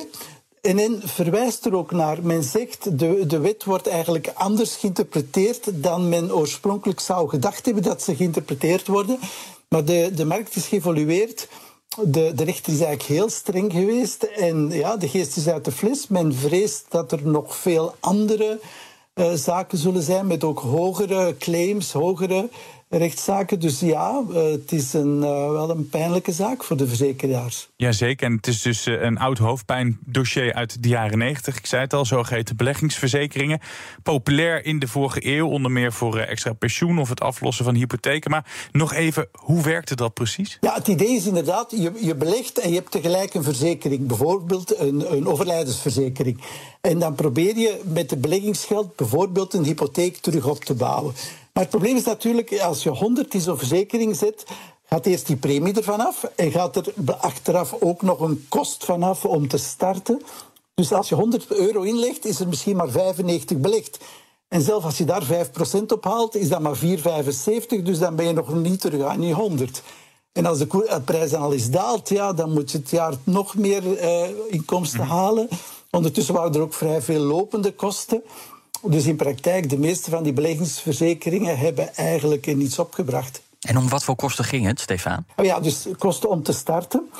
En 0.61 0.79
en 0.79 1.01
verwijst 1.05 1.67
er 1.67 1.77
ook 1.77 1.91
naar. 1.91 2.19
Men 2.23 2.43
zegt, 2.43 2.99
de, 2.99 3.27
de 3.27 3.39
wet 3.39 3.65
wordt 3.65 3.87
eigenlijk 3.87 4.31
anders 4.35 4.77
geïnterpreteerd 4.77 5.83
dan 5.83 6.09
men 6.09 6.35
oorspronkelijk 6.35 7.01
zou 7.01 7.29
gedacht 7.29 7.65
hebben 7.65 7.83
dat 7.83 8.03
ze 8.03 8.17
geïnterpreteerd 8.17 8.87
worden. 8.87 9.19
Maar 9.69 9.85
de, 9.85 10.11
de 10.15 10.25
markt 10.25 10.57
is 10.57 10.67
geëvolueerd. 10.67 11.49
De, 12.01 12.33
de 12.35 12.45
rechter 12.45 12.73
is 12.73 12.81
eigenlijk 12.81 13.03
heel 13.03 13.29
streng 13.29 13.73
geweest. 13.73 14.23
En 14.23 14.71
ja, 14.71 14.97
de 14.97 15.09
geest 15.09 15.37
is 15.37 15.49
uit 15.49 15.65
de 15.65 15.73
fles. 15.73 16.09
Men 16.09 16.35
vreest 16.35 16.85
dat 16.89 17.13
er 17.13 17.27
nog 17.27 17.57
veel 17.57 17.95
andere 18.01 18.61
zaken 19.35 19.79
zullen 19.79 20.03
zijn 20.03 20.27
met 20.27 20.45
ook 20.45 20.59
hogere 20.59 21.37
claims, 21.39 21.93
hogere 21.93 22.49
rechtszaken. 22.99 23.61
Dus 23.61 23.81
ja, 23.81 24.23
uh, 24.31 24.43
het 24.51 24.73
is 24.73 24.93
een, 24.93 25.17
uh, 25.17 25.51
wel 25.51 25.71
een 25.71 25.89
pijnlijke 25.89 26.33
zaak 26.33 26.65
voor 26.65 26.77
de 26.77 26.87
verzekeraars. 26.87 27.69
Jazeker, 27.77 28.27
en 28.27 28.37
het 28.37 28.47
is 28.47 28.63
dus 28.63 28.87
een 28.87 29.19
oud 29.19 29.39
hoofdpijndossier 29.39 30.55
uit 30.55 30.83
de 30.83 30.89
jaren 30.89 31.19
90. 31.19 31.57
Ik 31.57 31.67
zei 31.67 31.83
het 31.83 31.93
al, 31.93 32.05
zogeheten 32.05 32.57
beleggingsverzekeringen. 32.57 33.61
Populair 34.03 34.65
in 34.65 34.79
de 34.79 34.89
vorige 34.89 35.27
eeuw, 35.27 35.49
onder 35.49 35.71
meer 35.71 35.93
voor 35.93 36.19
extra 36.19 36.53
pensioen 36.53 36.99
of 36.99 37.09
het 37.09 37.21
aflossen 37.21 37.65
van 37.65 37.75
hypotheken. 37.75 38.31
Maar 38.31 38.69
nog 38.73 38.93
even, 38.93 39.29
hoe 39.33 39.63
werkte 39.63 39.95
dat 39.95 40.15
precies? 40.15 40.59
Ja, 40.61 40.75
het 40.75 40.89
idee 40.89 41.17
is 41.17 41.27
inderdaad, 41.27 41.71
je, 41.71 41.93
je 42.01 42.15
belegt 42.15 42.59
en 42.59 42.69
je 42.69 42.75
hebt 42.75 42.91
tegelijk 42.91 43.35
een 43.35 43.43
verzekering. 43.43 44.07
Bijvoorbeeld 44.07 44.79
een, 44.79 45.13
een 45.13 45.27
overlijdensverzekering. 45.27 46.41
En 46.81 46.99
dan 46.99 47.15
probeer 47.15 47.57
je 47.57 47.81
met 47.85 48.11
het 48.11 48.21
beleggingsgeld 48.21 48.97
bijvoorbeeld 48.97 49.55
een 49.55 49.65
hypotheek 49.65 50.17
terug 50.17 50.47
op 50.47 50.65
te 50.65 50.75
bouwen. 50.75 51.15
Maar 51.53 51.63
het 51.63 51.73
probleem 51.73 51.97
is 51.97 52.05
natuurlijk, 52.05 52.61
als 52.61 52.83
je 52.83 52.91
100 52.91 53.35
in 53.35 53.41
zo'n 53.41 53.59
verzekering 53.59 54.17
zet, 54.17 54.45
gaat 54.85 55.07
eerst 55.07 55.27
die 55.27 55.37
premie 55.37 55.75
ervan 55.75 56.01
af 56.01 56.25
en 56.37 56.51
gaat 56.51 56.77
er 56.77 57.15
achteraf 57.15 57.77
ook 57.81 58.03
nog 58.03 58.21
een 58.21 58.47
kost 58.49 58.85
vanaf 58.85 59.25
om 59.25 59.49
te 59.49 59.59
starten. 59.59 60.23
Dus 60.75 60.93
als 60.93 61.09
je 61.09 61.15
100 61.15 61.53
euro 61.53 61.83
inlegt, 61.83 62.25
is 62.25 62.41
er 62.41 62.49
misschien 62.49 62.77
maar 62.77 62.91
95 62.91 63.59
belegd. 63.59 63.99
En 64.49 64.63
zelfs 64.63 64.85
als 64.85 64.99
je 64.99 65.05
daar 65.05 65.49
5% 65.83 65.87
op 65.87 66.05
haalt, 66.05 66.35
is 66.35 66.49
dat 66.49 66.61
maar 66.61 66.77
4,75. 66.77 67.83
Dus 67.83 67.99
dan 67.99 68.17
ben 68.17 68.27
je 68.27 68.33
nog 68.33 68.55
niet 68.55 68.81
terug 68.81 69.03
aan 69.03 69.21
die 69.21 69.35
100. 69.35 69.83
En 70.33 70.47
als 70.47 70.59
de 70.59 71.01
prijs 71.05 71.31
dan 71.31 71.43
al 71.43 71.53
eens 71.53 71.71
daalt, 71.71 72.09
ja, 72.09 72.33
dan 72.33 72.53
moet 72.53 72.71
je 72.71 72.79
het 72.79 72.91
jaar 72.91 73.15
nog 73.25 73.55
meer 73.55 73.83
uh, 74.03 74.29
inkomsten 74.49 75.01
mm. 75.01 75.07
halen. 75.07 75.49
Ondertussen 75.91 76.35
waren 76.35 76.55
er 76.55 76.61
ook 76.61 76.75
vrij 76.75 77.03
veel 77.03 77.21
lopende 77.21 77.73
kosten. 77.73 78.23
Dus 78.85 79.07
in 79.07 79.17
praktijk, 79.17 79.71
de 79.71 79.79
meeste 79.79 80.11
van 80.11 80.23
die 80.23 80.33
beleggingsverzekeringen 80.33 81.59
hebben 81.59 81.95
eigenlijk 81.95 82.47
niets 82.57 82.79
opgebracht. 82.79 83.43
En 83.61 83.77
om 83.77 83.89
wat 83.89 84.05
voor 84.05 84.17
kosten 84.17 84.45
ging 84.45 84.67
het, 84.67 84.81
Stefan? 84.81 85.25
Oh 85.37 85.45
ja, 85.45 85.61
dus 85.61 85.87
kosten 85.99 86.29
om 86.29 86.43
te 86.43 86.53
starten. 86.53 87.11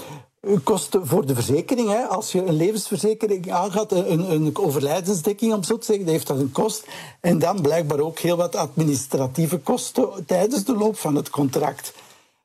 Kosten 0.63 1.07
voor 1.07 1.27
de 1.27 1.35
verzekering. 1.35 1.89
Hè. 1.89 2.03
Als 2.03 2.33
je 2.33 2.45
een 2.45 2.57
levensverzekering 2.57 3.53
aangaat, 3.53 3.93
een, 3.93 4.33
een 4.33 4.57
overlijdensdekking 4.57 5.53
om 5.53 5.63
zo 5.63 5.79
te 5.79 5.85
zeggen, 5.85 6.05
dan 6.05 6.15
heeft 6.15 6.27
dat 6.27 6.39
een 6.39 6.53
kost. 6.53 6.85
En 7.21 7.39
dan 7.39 7.61
blijkbaar 7.61 7.99
ook 7.99 8.19
heel 8.19 8.37
wat 8.37 8.57
administratieve 8.57 9.59
kosten 9.59 10.09
tijdens 10.27 10.65
de 10.65 10.77
loop 10.77 10.99
van 10.99 11.15
het 11.15 11.31
contract. 11.31 11.93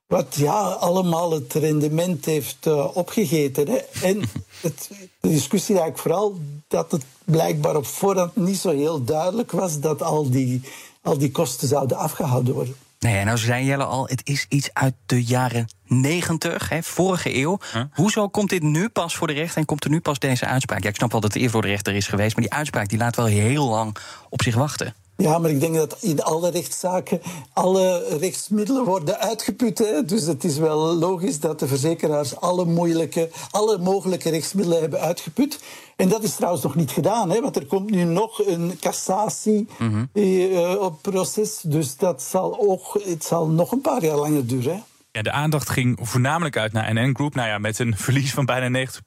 Wat 0.07 0.35
ja, 0.35 0.61
allemaal 0.61 1.31
het 1.31 1.53
rendement 1.53 2.25
heeft 2.25 2.65
uh, 2.67 2.95
opgegeten. 2.97 3.67
Hè. 3.67 3.77
En 4.01 4.21
het, 4.61 4.89
de 5.19 5.29
discussie 5.29 5.79
eigenlijk 5.79 6.03
vooral 6.03 6.39
dat 6.67 6.91
het 6.91 7.05
blijkbaar 7.23 7.75
op 7.75 7.85
voorhand 7.85 8.35
niet 8.35 8.57
zo 8.57 8.69
heel 8.69 9.03
duidelijk 9.03 9.51
was 9.51 9.79
dat 9.79 10.01
al 10.01 10.29
die, 10.29 10.61
al 11.01 11.17
die 11.17 11.31
kosten 11.31 11.67
zouden 11.67 11.97
afgehouden 11.97 12.53
worden. 12.53 12.75
Nee, 12.99 13.23
nou 13.23 13.37
zei 13.37 13.65
Jelle 13.65 13.83
al, 13.83 14.07
het 14.07 14.21
is 14.23 14.45
iets 14.49 14.69
uit 14.73 14.93
de 15.05 15.23
jaren 15.23 15.67
90, 15.85 16.69
hè, 16.69 16.83
vorige 16.83 17.35
eeuw. 17.35 17.59
Huh? 17.73 17.81
Hoezo 17.91 18.27
komt 18.27 18.49
dit 18.49 18.61
nu 18.61 18.89
pas 18.89 19.15
voor 19.15 19.27
de 19.27 19.33
rechter 19.33 19.57
en 19.57 19.65
komt 19.65 19.83
er 19.83 19.89
nu 19.89 19.99
pas 19.99 20.19
deze 20.19 20.45
uitspraak? 20.45 20.83
Ja, 20.83 20.89
ik 20.89 20.95
snap 20.95 21.11
wel 21.11 21.21
dat 21.21 21.33
het 21.33 21.41
eerst 21.41 21.53
voor 21.53 21.61
de 21.61 21.67
rechter 21.67 21.95
is 21.95 22.07
geweest, 22.07 22.35
maar 22.35 22.45
die 22.45 22.53
uitspraak 22.53 22.89
die 22.89 22.97
laat 22.97 23.15
wel 23.15 23.25
heel 23.25 23.67
lang 23.69 23.97
op 24.29 24.41
zich 24.41 24.55
wachten. 24.55 24.93
Ja, 25.17 25.37
maar 25.37 25.49
ik 25.49 25.59
denk 25.59 25.75
dat 25.75 25.97
in 25.99 26.23
alle 26.23 26.49
rechtszaken 26.49 27.21
alle 27.53 28.17
rechtsmiddelen 28.19 28.85
worden 28.85 29.19
uitgeput. 29.19 29.77
Hè? 29.77 30.05
Dus 30.05 30.25
het 30.25 30.43
is 30.43 30.57
wel 30.57 30.95
logisch 30.95 31.39
dat 31.39 31.59
de 31.59 31.67
verzekeraars 31.67 32.35
alle, 32.35 32.65
moeilijke, 32.65 33.29
alle 33.51 33.77
mogelijke 33.77 34.29
rechtsmiddelen 34.29 34.81
hebben 34.81 34.99
uitgeput. 34.99 35.59
En 35.95 36.09
dat 36.09 36.23
is 36.23 36.35
trouwens 36.35 36.63
nog 36.63 36.75
niet 36.75 36.91
gedaan, 36.91 37.29
hè? 37.29 37.41
want 37.41 37.55
er 37.55 37.65
komt 37.65 37.89
nu 37.89 38.03
nog 38.03 38.45
een 38.45 38.77
cassatie 38.79 39.67
mm 39.77 39.89
-hmm. 39.91 40.09
uh, 40.13 40.81
op 40.81 41.01
proces. 41.01 41.59
Dus 41.63 41.95
dat 41.95 42.21
zal 42.21 42.59
ook, 42.59 42.99
het 43.03 43.23
zal 43.23 43.47
nog 43.47 43.71
een 43.71 43.81
paar 43.81 44.03
jaar 44.03 44.17
langer 44.17 44.47
duren. 44.47 44.73
Hè? 44.73 44.79
Ja, 45.17 45.23
de 45.23 45.31
aandacht 45.31 45.69
ging 45.69 45.99
voornamelijk 46.01 46.57
uit 46.57 46.71
naar 46.71 46.93
NN 46.93 47.15
Group. 47.15 47.35
Nou 47.35 47.47
ja, 47.47 47.57
met 47.57 47.79
een 47.79 47.97
verlies 47.97 48.33
van 48.33 48.45
bijna 48.45 48.67
90, 48.67 49.01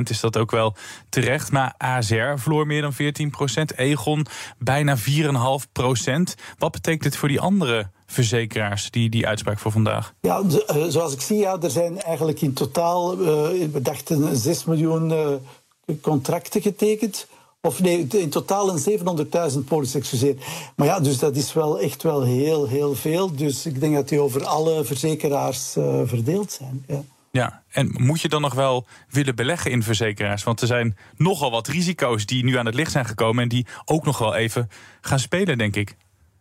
19% 0.00 0.02
is 0.02 0.20
dat 0.20 0.36
ook 0.36 0.50
wel 0.50 0.74
terecht. 1.08 1.52
Maar 1.52 1.74
ASR 1.78 2.36
verloor 2.36 2.66
meer 2.66 2.82
dan 2.82 2.92
14% 2.92 3.76
Egon 3.76 4.26
bijna 4.58 4.96
4,5% 4.98 5.02
Wat 6.58 6.72
betekent 6.72 7.02
dit 7.02 7.16
voor 7.16 7.28
die 7.28 7.40
andere 7.40 7.90
verzekeraars, 8.06 8.90
die, 8.90 9.10
die 9.10 9.26
uitspraak 9.26 9.58
voor 9.58 9.72
vandaag? 9.72 10.14
Ja, 10.20 10.42
de, 10.42 10.72
uh, 10.76 10.84
zoals 10.88 11.12
ik 11.12 11.20
zie, 11.20 11.38
ja, 11.38 11.60
er 11.60 11.70
zijn 11.70 12.02
eigenlijk 12.02 12.40
in 12.40 12.52
totaal, 12.52 13.12
uh, 13.12 13.26
we 13.72 13.80
dachten 13.82 14.36
6 14.36 14.64
miljoen 14.64 15.10
uh, 15.10 15.96
contracten 16.00 16.62
getekend 16.62 17.26
Of 17.66 17.80
nee, 17.80 18.06
in 18.06 18.30
totaal 18.30 18.70
een 18.70 19.00
700.000 19.52 19.58
polis, 19.64 19.94
excuseer. 19.94 20.36
Maar 20.76 20.86
ja, 20.86 21.00
dus 21.00 21.18
dat 21.18 21.36
is 21.36 21.52
wel 21.52 21.80
echt 21.80 22.02
wel 22.02 22.22
heel, 22.22 22.68
heel 22.68 22.94
veel. 22.94 23.34
Dus 23.34 23.66
ik 23.66 23.80
denk 23.80 23.94
dat 23.94 24.08
die 24.08 24.20
over 24.20 24.44
alle 24.44 24.84
verzekeraars 24.84 25.76
uh, 25.76 26.00
verdeeld 26.04 26.52
zijn. 26.52 26.84
Ja. 26.88 27.02
Ja, 27.30 27.62
en 27.70 27.94
moet 27.96 28.20
je 28.20 28.28
dan 28.28 28.40
nog 28.40 28.54
wel 28.54 28.86
willen 29.10 29.34
beleggen 29.34 29.70
in 29.70 29.82
verzekeraars? 29.82 30.42
Want 30.42 30.60
er 30.60 30.66
zijn 30.66 30.96
nogal 31.16 31.50
wat 31.50 31.68
risico's 31.68 32.26
die 32.26 32.44
nu 32.44 32.56
aan 32.58 32.66
het 32.66 32.74
licht 32.74 32.92
zijn 32.92 33.04
gekomen 33.04 33.42
en 33.42 33.48
die 33.48 33.66
ook 33.84 34.04
nog 34.04 34.18
wel 34.18 34.34
even 34.34 34.70
gaan 35.00 35.18
spelen, 35.18 35.58
denk 35.58 35.76
ik. 35.76 35.96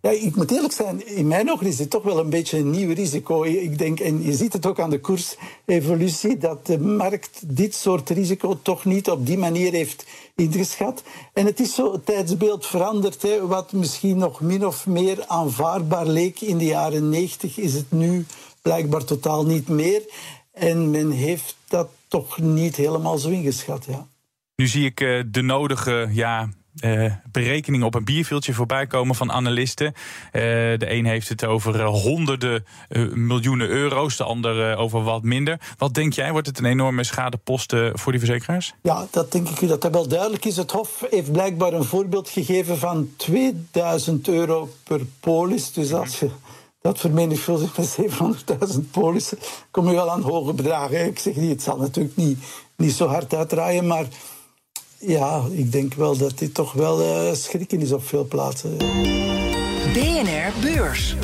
Ja, 0.06 0.12
ik 0.12 0.36
moet 0.36 0.52
eerlijk 0.52 0.74
zijn, 0.74 1.08
in 1.08 1.28
mijn 1.28 1.52
ogen 1.52 1.66
is 1.66 1.76
dit 1.76 1.90
toch 1.90 2.04
wel 2.04 2.20
een 2.20 2.30
beetje 2.30 2.58
een 2.58 2.70
nieuw 2.70 2.94
risico. 2.94 3.44
Ik 3.44 3.78
denk, 3.78 4.00
en 4.00 4.24
je 4.24 4.34
ziet 4.34 4.54
het 4.54 4.66
ook 4.66 4.80
aan 4.80 4.90
de 4.90 5.00
koersevolutie, 5.00 6.38
dat 6.38 6.66
de 6.66 6.80
markt 6.80 7.58
dit 7.58 7.76
soort 7.76 8.10
risico 8.10 8.60
toch 8.62 8.86
niet 8.86 9.10
op 9.10 9.26
die 9.26 9.38
manier 9.38 9.72
heeft 9.72 10.06
ingeschat. 10.36 11.04
En 11.34 11.46
het 11.46 11.60
is 11.60 11.76
zo, 11.76 11.92
het 11.92 12.06
tijdsbeeld 12.06 12.66
verandert. 12.66 13.22
Hè, 13.22 13.48
wat 13.48 13.72
misschien 13.72 14.18
nog 14.18 14.42
min 14.42 14.66
of 14.66 14.88
meer 14.88 15.26
aanvaardbaar 15.28 16.08
leek 16.08 16.42
in 16.42 16.58
de 16.58 16.66
jaren 16.66 17.10
90, 17.10 17.58
is 17.58 17.74
het 17.74 17.92
nu 17.92 18.26
blijkbaar 18.62 19.04
totaal 19.04 19.46
niet 19.46 19.68
meer. 19.68 20.02
En 20.52 20.90
men 20.90 21.12
heeft 21.12 21.58
dat 21.68 21.90
toch 22.08 22.38
niet 22.38 22.76
helemaal 22.76 23.18
zo 23.18 23.30
ingeschat, 23.30 23.86
ja. 23.90 24.08
Nu 24.56 24.68
zie 24.68 24.86
ik 24.86 25.02
uh, 25.02 25.24
de 25.32 25.42
nodige 25.42 26.10
ja, 26.12 26.50
uh, 26.84 27.14
berekeningen 27.32 27.86
op 27.86 27.96
een 27.96 28.04
bierveeltje 28.04 28.54
voorbij 28.54 28.88
komen 28.88 29.16
van 29.16 29.32
analisten. 29.32 29.86
Uh, 29.86 29.94
de 30.32 30.86
een 30.92 31.06
heeft 31.06 31.30
het 31.30 31.46
over 31.46 31.84
honderden 31.84 32.66
miljoenen 33.14 33.68
euro's, 33.68 34.18
de 34.18 34.24
ander 34.24 34.78
over 34.78 35.04
wat 35.04 35.24
minder. 35.24 35.60
Wat 35.78 35.94
denk 35.94 36.14
jij? 36.14 36.32
Wordt 36.32 36.48
het 36.48 36.60
een 36.60 36.66
enorme 36.66 37.04
schadepost 37.04 37.76
voor 37.94 38.12
die 38.12 38.22
verzekeraars? 38.22 38.74
Ja, 38.82 39.08
dat 39.12 39.32
denk 39.32 39.50
ik 39.50 39.68
dat 39.68 39.82
dat 39.82 39.92
wel 39.92 40.08
duidelijk 40.08 40.46
is. 40.46 40.58
Het 40.58 40.72
Hof 40.72 41.04
heeft 41.10 41.32
blijkbaar 41.32 41.74
een 41.74 41.84
voorbeeld 41.84 42.30
gegeven 42.30 42.78
van 42.78 43.10
2000 43.16 44.28
euro 44.28 44.70
per 44.84 45.02
polis. 45.20 45.74
Dus 45.74 45.94
als 45.94 46.20
je 46.20 46.30
dat 46.82 47.00
vermenigvuldigt 47.00 47.78
met 47.78 47.98
700.000 48.76 48.80
polissen, 48.92 49.38
kom 49.72 49.88
je 49.88 49.96
wel 49.96 50.12
aan 50.12 50.22
hoge 50.22 50.54
bedragen. 50.54 51.06
Ik 51.06 51.20
zeg 51.20 51.36
niet, 51.36 51.50
het 51.50 51.62
zal 51.62 51.78
natuurlijk 51.78 52.16
niet, 52.16 52.40
niet 52.76 52.94
zo 52.94 53.08
hard 53.08 53.34
uitdraaien, 53.34 53.88
maar 53.88 54.06
ja, 55.08 55.44
ik 55.52 55.72
denk 55.72 55.94
wel 55.94 56.18
dat 56.18 56.38
dit 56.38 56.54
toch 56.54 56.74
wel 56.74 57.02
uh, 57.02 57.34
schrikken 57.34 57.82
is 57.82 57.92
op 57.92 58.08
veel 58.08 58.26
plaatsen. 58.26 58.78
BNR 59.94 60.52
Beurs. 60.62 61.16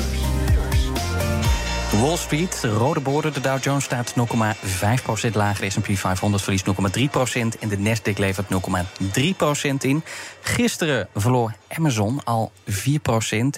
Wall 2.00 2.16
Street, 2.16 2.62
rode 2.62 3.00
borden. 3.00 3.32
De 3.32 3.40
Dow 3.40 3.62
Jones 3.62 3.84
staat 3.84 4.14
0,5% 4.18 5.32
lager. 5.32 5.64
De 5.64 5.70
S&P 5.70 5.96
500 5.96 6.42
verliest 6.42 6.66
0,3% 6.66 7.60
en 7.60 7.68
de 7.68 7.78
Nasdaq 7.78 8.18
levert 8.18 8.46
0,3% 8.52 9.74
in. 9.78 10.02
Gisteren 10.40 11.08
verloor 11.14 11.54
Amazon 11.68 12.24
al 12.24 12.52
4% 12.70 12.74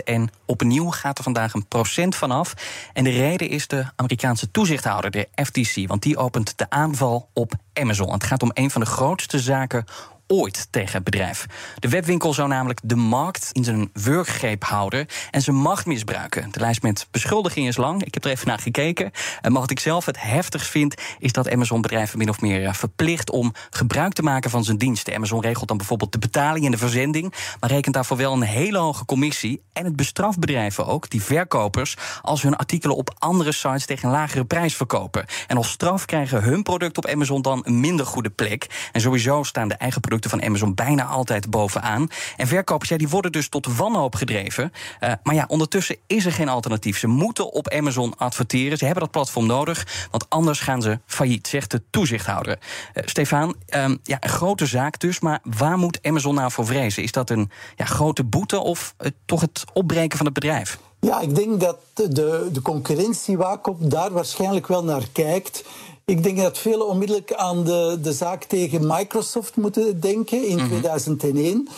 en 0.04 0.30
opnieuw 0.46 0.90
gaat 0.90 1.18
er 1.18 1.24
vandaag 1.24 1.54
een 1.54 1.66
procent 1.66 2.16
vanaf. 2.16 2.54
En 2.92 3.04
de 3.04 3.10
reden 3.10 3.48
is 3.48 3.66
de 3.66 3.84
Amerikaanse 3.96 4.50
toezichthouder, 4.50 5.10
de 5.10 5.28
FTC, 5.34 5.88
want 5.88 6.02
die 6.02 6.16
opent 6.16 6.58
de 6.58 6.70
aanval 6.70 7.28
op 7.32 7.52
Amazon. 7.72 8.12
Het 8.12 8.24
gaat 8.24 8.42
om 8.42 8.50
een 8.54 8.70
van 8.70 8.80
de 8.80 8.86
grootste 8.86 9.38
zaken 9.38 9.84
ooit 10.26 10.66
tegen 10.70 10.92
het 10.94 11.04
bedrijf. 11.04 11.46
De 11.78 11.88
webwinkel 11.88 12.34
zou 12.34 12.48
namelijk 12.48 12.80
de 12.82 12.96
markt 12.96 13.48
in 13.52 13.64
zijn 13.64 13.90
wurggreep 13.92 14.64
houden 14.64 15.06
en 15.30 15.42
zijn 15.42 15.56
macht 15.56 15.86
misbruiken. 15.86 16.48
De 16.50 16.60
lijst 16.60 16.82
met 16.82 17.06
beschuldigingen 17.10 17.68
is 17.68 17.76
lang. 17.76 18.04
Ik 18.04 18.14
heb 18.14 18.24
er 18.24 18.30
even 18.30 18.46
naar 18.46 18.58
gekeken. 18.58 19.10
Maar 19.42 19.52
wat 19.52 19.70
ik 19.70 19.80
zelf 19.80 20.06
het 20.06 20.20
heftigst 20.20 20.70
vind, 20.70 20.94
is 21.18 21.32
dat 21.32 21.50
Amazon 21.50 21.80
bedrijven 21.80 22.18
min 22.18 22.28
of 22.28 22.40
meer 22.40 22.64
eh, 22.64 22.72
verplicht 22.72 23.30
om 23.30 23.52
gebruik 23.70 24.12
te 24.12 24.22
maken 24.22 24.50
van 24.50 24.64
zijn 24.64 24.78
diensten. 24.78 25.14
Amazon 25.14 25.40
regelt 25.40 25.68
dan 25.68 25.76
bijvoorbeeld 25.76 26.12
de 26.12 26.18
betaling 26.18 26.64
en 26.64 26.70
de 26.70 26.78
verzending, 26.78 27.34
maar 27.60 27.70
rekent 27.70 27.94
daarvoor 27.94 28.16
wel 28.16 28.32
een 28.32 28.42
hele 28.42 28.78
hoge 28.78 29.04
commissie. 29.04 29.62
En 29.72 29.84
het 29.84 29.96
bestraft 29.96 30.38
bedrijven 30.38 30.86
ook, 30.86 31.10
die 31.10 31.22
verkopers, 31.22 31.96
als 32.22 32.42
hun 32.42 32.56
artikelen 32.56 32.96
op 32.96 33.14
andere 33.18 33.52
sites 33.52 33.86
tegen 33.86 34.08
een 34.08 34.14
lagere 34.14 34.44
prijs 34.44 34.76
verkopen. 34.76 35.24
En 35.46 35.56
als 35.56 35.70
straf 35.70 36.04
krijgen 36.04 36.42
hun 36.42 36.62
producten 36.62 37.02
op 37.02 37.10
Amazon 37.10 37.42
dan 37.42 37.60
een 37.64 37.80
minder 37.80 38.06
goede 38.06 38.30
plek. 38.30 38.88
En 38.92 39.00
sowieso 39.00 39.42
staan 39.42 39.68
de 39.68 39.74
eigen 39.74 40.00
producten 40.00 40.13
van 40.22 40.42
Amazon 40.42 40.74
bijna 40.74 41.04
altijd 41.04 41.50
bovenaan. 41.50 42.08
En 42.36 42.46
verkopers 42.46 42.88
ja, 42.88 42.96
die 42.96 43.08
worden 43.08 43.32
dus 43.32 43.48
tot 43.48 43.76
wanhoop 43.76 44.14
gedreven. 44.14 44.72
Uh, 45.00 45.12
maar 45.22 45.34
ja, 45.34 45.44
ondertussen 45.48 45.96
is 46.06 46.26
er 46.26 46.32
geen 46.32 46.48
alternatief. 46.48 46.98
Ze 46.98 47.06
moeten 47.06 47.52
op 47.52 47.68
Amazon 47.68 48.16
adverteren. 48.16 48.78
Ze 48.78 48.84
hebben 48.84 49.02
dat 49.02 49.12
platform 49.12 49.46
nodig, 49.46 50.08
want 50.10 50.30
anders 50.30 50.60
gaan 50.60 50.82
ze 50.82 51.00
failliet, 51.06 51.48
zegt 51.48 51.70
de 51.70 51.82
toezichthouder. 51.90 52.58
Uh, 52.94 53.02
Stefan, 53.06 53.54
um, 53.76 53.98
ja, 54.02 54.16
een 54.20 54.28
grote 54.28 54.66
zaak 54.66 54.98
dus, 54.98 55.20
maar 55.20 55.40
waar 55.42 55.78
moet 55.78 55.98
Amazon 56.02 56.34
nou 56.34 56.50
voor 56.50 56.66
vrezen? 56.66 57.02
Is 57.02 57.12
dat 57.12 57.30
een 57.30 57.50
ja, 57.76 57.84
grote 57.84 58.24
boete 58.24 58.58
of 58.58 58.94
uh, 59.00 59.10
toch 59.24 59.40
het 59.40 59.64
opbreken 59.72 60.16
van 60.16 60.26
het 60.26 60.34
bedrijf? 60.34 60.78
Ja, 61.00 61.20
ik 61.20 61.34
denk 61.34 61.60
dat 61.60 61.76
de, 61.94 62.48
de 62.52 62.62
concurrentiewaakhond 62.62 63.90
daar 63.90 64.12
waarschijnlijk 64.12 64.66
wel 64.66 64.84
naar 64.84 65.02
kijkt. 65.12 65.64
Ik 66.04 66.22
denk 66.22 66.38
dat 66.38 66.58
velen 66.58 66.88
onmiddellijk 66.88 67.32
aan 67.32 67.64
de, 67.64 67.98
de 68.02 68.12
zaak 68.12 68.44
tegen 68.44 68.86
Microsoft 68.86 69.56
moeten 69.56 70.00
denken 70.00 70.46
in 70.46 70.56
2001. 70.56 71.56
Mhm. 71.56 71.72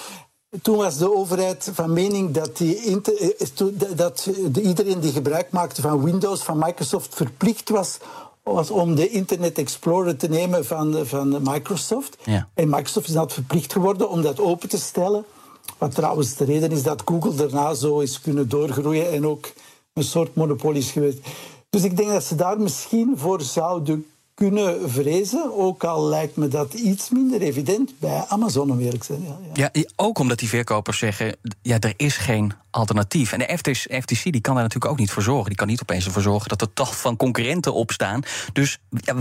Toen 0.63 0.77
was 0.77 0.99
de 0.99 1.15
overheid 1.17 1.71
van 1.73 1.93
mening 1.93 2.31
dat, 2.31 2.57
die 2.57 3.01
eh, 3.03 3.67
dat 3.97 4.31
de, 4.51 4.63
iedereen 4.63 5.01
die 5.01 5.13
gebruik 5.13 5.51
maakte 5.51 5.81
van 5.81 6.05
Windows, 6.05 6.43
van 6.43 6.59
Microsoft, 6.59 7.15
verplicht 7.15 7.69
was, 7.69 7.99
was 8.43 8.71
om 8.71 8.95
de 8.95 9.09
Internet 9.09 9.59
Explorer 9.59 10.17
te 10.17 10.29
nemen 10.29 10.67
van, 10.67 11.07
van 11.07 11.43
Microsoft. 11.43 12.17
Ja. 12.25 12.49
En 12.55 12.69
Microsoft 12.69 13.09
is 13.09 13.15
dat 13.15 13.33
verplicht 13.33 13.73
geworden 13.73 14.11
om 14.11 14.23
dat 14.23 14.41
open 14.41 14.69
te 14.69 14.79
stellen. 14.79 15.25
Wat 15.79 15.95
trouwens 15.95 16.37
de 16.37 16.45
reden 16.45 16.71
is 16.71 16.83
dat 16.83 17.03
Google 17.05 17.35
daarna 17.35 17.75
zo 17.75 17.99
is 18.01 18.21
kunnen 18.21 18.49
doorgroeien 18.49 19.13
en 19.13 19.27
ook 19.27 19.53
een 19.93 20.05
soort 20.05 20.35
monopolie 20.35 20.81
is 20.81 20.91
geweest. 20.91 21.19
Dus 21.71 21.85
ik 21.85 21.97
denk 21.97 22.11
dat 22.11 22.25
ze 22.25 22.35
daar 22.35 22.61
misschien 22.61 23.15
voor 23.17 23.41
zouden 23.41 24.07
kunnen 24.37 24.91
vrezen. 24.91 25.57
Ook 25.59 25.85
al 25.85 26.09
lijkt 26.09 26.37
me 26.37 26.49
dat 26.49 26.75
iets 26.75 27.11
minder 27.11 27.41
evident 27.41 27.99
bij 27.99 28.25
Amazon 28.29 28.79
werk 28.79 29.05
zijn. 29.05 29.23
Ja, 29.23 29.39
ja. 29.55 29.69
ja, 29.73 29.85
ook 29.97 30.19
omdat 30.19 30.39
die 30.39 30.49
verkopers 30.49 30.99
zeggen: 30.99 31.37
ja, 31.63 31.79
er 31.79 31.95
is 31.97 32.17
geen 32.17 32.53
alternatief. 32.71 33.33
En 33.33 33.39
de 33.39 33.59
FTC 34.01 34.23
die 34.23 34.41
kan 34.41 34.55
daar 34.55 34.63
natuurlijk 34.63 34.93
ook 34.93 34.99
niet 34.99 35.11
voor 35.11 35.23
zorgen. 35.23 35.47
Die 35.47 35.57
kan 35.57 35.67
niet 35.67 35.83
opeens 35.83 36.05
ervoor 36.07 36.23
zorgen 36.23 36.49
dat 36.49 36.61
er 36.61 36.73
tal 36.73 36.87
van 36.87 37.17
concurrenten 37.17 37.75
opstaan. 37.75 38.23
Dus 38.53 38.79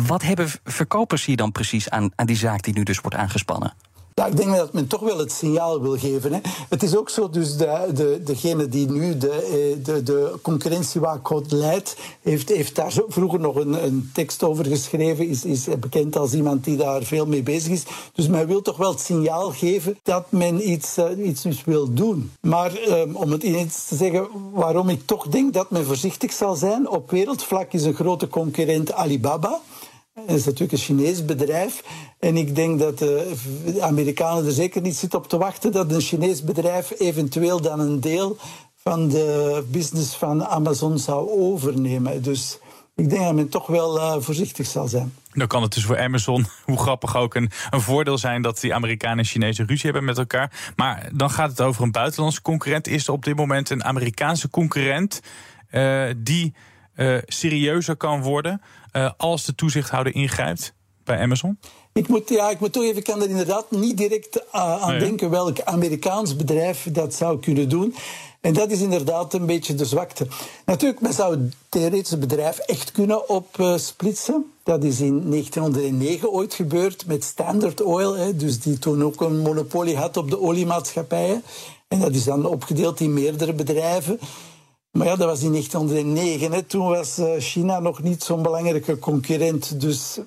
wat 0.08 0.22
hebben 0.22 0.50
verkopers 0.64 1.26
hier 1.26 1.38
dan 1.38 1.52
precies 1.52 1.90
aan, 1.90 2.12
aan 2.16 2.26
die 2.26 2.38
zaak 2.38 2.64
die 2.64 2.74
nu 2.74 2.84
dus 2.84 3.00
wordt 3.00 3.18
aangespannen? 3.18 3.74
Ja, 4.22 4.26
ik 4.26 4.38
denk 4.38 4.56
dat 4.56 4.74
men 4.74 4.88
toch 4.88 5.02
wel 5.02 5.18
het 5.18 5.32
signaal 5.32 5.82
wil 5.82 5.98
geven. 5.98 6.34
Hè. 6.34 6.40
Het 6.70 6.84
is 6.84 6.96
ook 6.96 7.10
zo, 7.10 7.30
dus 7.30 7.58
de, 7.58 7.90
de, 7.94 8.22
degene 8.24 8.68
die 8.68 8.92
nu 8.92 9.18
de, 9.18 9.32
eh, 9.32 9.86
de, 9.86 10.04
de 10.04 11.56
leidt, 11.56 11.96
heeft, 12.22 12.50
heeft 12.50 12.76
daar 12.76 12.94
vroeger 13.08 13.40
nog 13.40 13.56
een, 13.56 13.86
een 13.86 14.10
tekst 14.14 14.44
over 14.44 14.66
geschreven, 14.66 15.28
is, 15.28 15.46
is 15.46 15.68
bekend 15.80 16.16
als 16.16 16.34
iemand 16.34 16.64
die 16.64 16.78
daar 16.78 17.04
veel 17.04 17.26
mee 17.26 17.44
bezig 17.44 17.72
is. 17.72 17.84
Dus 18.14 18.28
men 18.28 18.48
wil 18.48 18.62
toch 18.62 18.78
wel 18.78 18.92
het 18.92 19.00
signaal 19.00 19.52
geven 19.52 19.98
dat 20.04 20.32
men 20.32 20.70
iets, 20.70 20.98
uh, 20.98 21.28
iets 21.28 21.42
dus 21.42 21.64
wil 21.64 21.94
doen. 21.94 22.32
Maar 22.42 22.72
um, 22.90 23.16
om 23.16 23.32
het 23.32 23.44
ineens 23.44 23.86
te 23.86 23.96
zeggen 23.96 24.28
waarom 24.54 24.90
ik 24.90 25.06
toch 25.06 25.28
denk 25.28 25.54
dat 25.54 25.72
men 25.72 25.86
voorzichtig 25.86 26.34
zal 26.34 26.56
zijn, 26.56 26.90
op 26.90 27.12
wereldvlak 27.12 27.74
is 27.74 27.84
een 27.84 27.94
grote 27.94 28.28
concurrent 28.28 28.94
Alibaba. 28.94 29.62
Het 30.16 30.36
is 30.36 30.46
natuurlijk 30.46 30.72
een 30.72 30.78
Chinees 30.78 31.26
bedrijf. 31.26 31.84
En 32.20 32.38
ik 32.38 32.56
denk 32.56 32.80
dat 32.80 32.98
de 32.98 33.36
Amerikanen 33.80 34.46
er 34.46 34.52
zeker 34.52 34.82
niet 34.82 34.96
zitten 34.96 35.20
op 35.20 35.30
te 35.30 35.38
wachten 35.38 35.72
dat 35.72 35.92
een 35.92 36.02
Chinees 36.02 36.44
bedrijf 36.44 36.94
eventueel 37.00 37.62
dan 37.62 37.80
een 37.80 38.00
deel 38.00 38.38
van 38.76 39.10
de 39.10 39.64
business 39.72 40.16
van 40.16 40.46
Amazon 40.46 40.98
zou 40.98 41.30
overnemen. 41.30 42.22
Dus 42.22 42.60
ik 42.96 43.10
denk 43.10 43.24
dat 43.24 43.34
men 43.34 43.50
toch 43.50 43.68
wel 43.68 43.98
uh, 43.98 44.16
voorzichtig 44.20 44.66
zal 44.66 44.88
zijn. 44.88 45.14
Dan 45.32 45.48
kan 45.48 45.62
het 45.62 45.74
dus 45.74 45.86
voor 45.86 46.00
Amazon, 46.00 46.46
hoe 46.66 46.78
grappig 46.78 47.16
ook, 47.18 47.36
een, 47.36 47.52
een 47.70 47.82
voordeel 47.82 48.18
zijn 48.18 48.42
dat 48.42 48.60
die 48.60 48.74
Amerikanen 48.74 49.18
en 49.18 49.26
Chinezen 49.26 49.68
ruzie 49.68 49.86
hebben 49.86 50.06
met 50.06 50.18
elkaar. 50.18 50.74
Maar 50.76 51.10
dan 51.14 51.30
gaat 51.30 51.50
het 51.50 51.62
over 51.62 51.84
een 51.84 51.92
buitenlandse 51.92 52.42
concurrent. 52.42 52.88
Is 52.88 53.08
er 53.08 53.14
op 53.14 53.24
dit 53.24 53.36
moment 53.36 53.70
een 53.70 53.84
Amerikaanse 53.84 54.50
concurrent 54.50 55.20
uh, 55.72 56.10
die 56.18 56.54
uh, 56.96 57.18
serieuzer 57.26 57.96
kan 57.96 58.22
worden 58.22 58.62
uh, 58.96 59.12
als 59.18 59.46
de 59.46 59.56
toezichthouder 59.56 60.16
ingrijpt 60.16 60.74
bij 61.04 61.20
Amazon? 61.20 61.60
Ik 61.94 62.08
moet, 62.08 62.30
ja, 62.30 62.50
ik 62.50 62.60
moet 62.60 62.74
toch 62.74 62.84
even, 62.84 62.98
ik 62.98 63.04
kan 63.04 63.22
er 63.22 63.30
inderdaad 63.30 63.72
niet 63.72 63.98
direct 63.98 64.38
uh, 64.38 64.84
aan 64.84 64.90
nee. 64.90 65.00
denken 65.00 65.30
welk 65.30 65.62
Amerikaans 65.62 66.36
bedrijf 66.36 66.88
dat 66.92 67.14
zou 67.14 67.40
kunnen 67.40 67.70
doen. 67.70 67.96
En 68.42 68.54
dat 68.54 68.72
is 68.72 68.82
inderdaad 68.82 69.34
een 69.34 69.46
beetje 69.46 69.76
de 69.76 69.86
zwakte. 69.86 70.28
Natuurlijk, 70.66 71.02
men 71.02 71.14
zou 71.14 71.40
het 71.40 71.56
theoretische 71.70 72.18
bedrijf 72.18 72.58
echt 72.58 72.92
kunnen 72.92 73.30
opsplitsen. 73.30 74.52
Dat 74.64 74.84
is 74.84 75.00
in 75.00 75.30
1909 75.30 76.30
ooit 76.30 76.54
gebeurd 76.54 77.06
met 77.06 77.24
Standard 77.24 77.82
Oil, 77.82 78.16
hè, 78.16 78.36
dus 78.36 78.60
die 78.60 78.80
toen 78.80 79.04
ook 79.04 79.22
een 79.22 79.40
monopolie 79.40 79.98
had 79.98 80.18
op 80.18 80.30
de 80.30 80.40
oliemaatschappijen. 80.40 81.44
En 81.88 82.00
dat 82.00 82.14
is 82.14 82.24
dan 82.24 82.46
opgedeeld 82.46 83.00
in 83.00 83.14
meerdere 83.14 83.54
bedrijven. 83.54 84.20
Maar 84.96 85.08
ja, 85.08 85.16
dat 85.16 85.28
was 85.28 85.42
in 85.42 85.52
1909. 85.52 86.52
Hè. 86.52 86.64
Toen 86.64 86.88
was 86.88 87.18
eh, 87.18 87.28
China 87.40 87.80
nog 87.80 88.04
niet 88.04 88.24
zo'n 88.24 88.42
belangrijke 88.42 89.00
concurrent. 89.00 89.82
Dus 89.82 90.20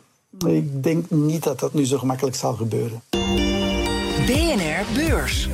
ik 0.47 0.83
denk 0.83 1.11
niet 1.11 1.43
dat 1.43 1.61
dat 1.61 1.75
nu 1.75 1.85
zo 1.87 1.99
gemakkelijk 1.99 2.37
zal 2.37 2.55
gebeuren. 2.55 3.03
BNR 3.11 4.27
BNR 4.27 4.85
Beurs. 4.95 5.49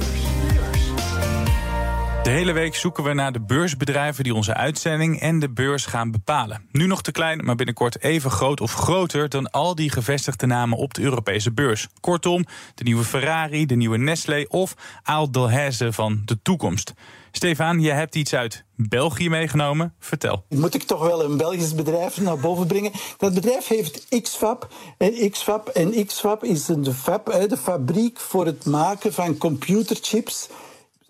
De 2.23 2.31
hele 2.31 2.53
week 2.53 2.75
zoeken 2.75 3.05
we 3.05 3.13
naar 3.13 3.33
de 3.33 3.41
beursbedrijven 3.41 4.25
die 4.25 4.35
onze 4.35 4.55
uitzending 4.55 5.21
en 5.21 5.39
de 5.39 5.51
beurs 5.51 5.87
gaan 5.87 6.11
bepalen. 6.11 6.69
Nu 6.73 6.87
nog 6.87 7.03
te 7.03 7.13
klein, 7.13 7.45
maar 7.45 7.57
binnenkort 7.57 8.03
even 8.03 8.31
groot 8.31 8.61
of 8.61 8.73
groter 8.73 9.29
dan 9.29 9.51
al 9.51 9.75
die 9.75 9.91
gevestigde 9.91 10.47
namen 10.47 10.79
op 10.79 10.95
de 10.95 11.03
Europese 11.03 11.53
beurs. 11.53 11.89
Kortom, 12.01 12.45
de 12.75 12.85
nieuwe 12.85 13.05
Ferrari, 13.05 13.67
de 13.67 13.75
nieuwe 13.75 13.99
Nestlé 13.99 14.45
of 14.49 14.75
Aal 15.03 15.31
Delhaize 15.31 15.93
van 15.93 16.23
de 16.25 16.39
toekomst. 16.43 16.95
Stefan, 17.37 17.81
je 17.81 17.91
hebt 17.91 18.15
iets 18.15 18.35
uit 18.35 18.65
België 18.77 19.29
meegenomen. 19.29 19.95
Vertel. 19.99 20.45
Moet 20.49 20.75
ik 20.75 20.83
toch 20.83 21.01
wel 21.01 21.25
een 21.25 21.37
Belgisch 21.37 21.75
bedrijf 21.75 22.21
naar 22.21 22.39
boven 22.39 22.67
brengen? 22.67 22.93
Dat 23.17 23.35
bedrijf 23.35 23.67
heeft 23.67 24.07
XFAB. 24.23 24.69
En 24.99 25.31
XFAB, 25.31 25.69
en 25.69 26.07
XFAB 26.07 26.45
is 26.45 26.65
de, 26.65 26.93
fab, 26.95 27.47
de 27.49 27.57
fabriek 27.57 28.21
voor 28.21 28.47
het 28.47 28.65
maken 28.65 29.13
van 29.13 29.39
computerchips 29.39 30.49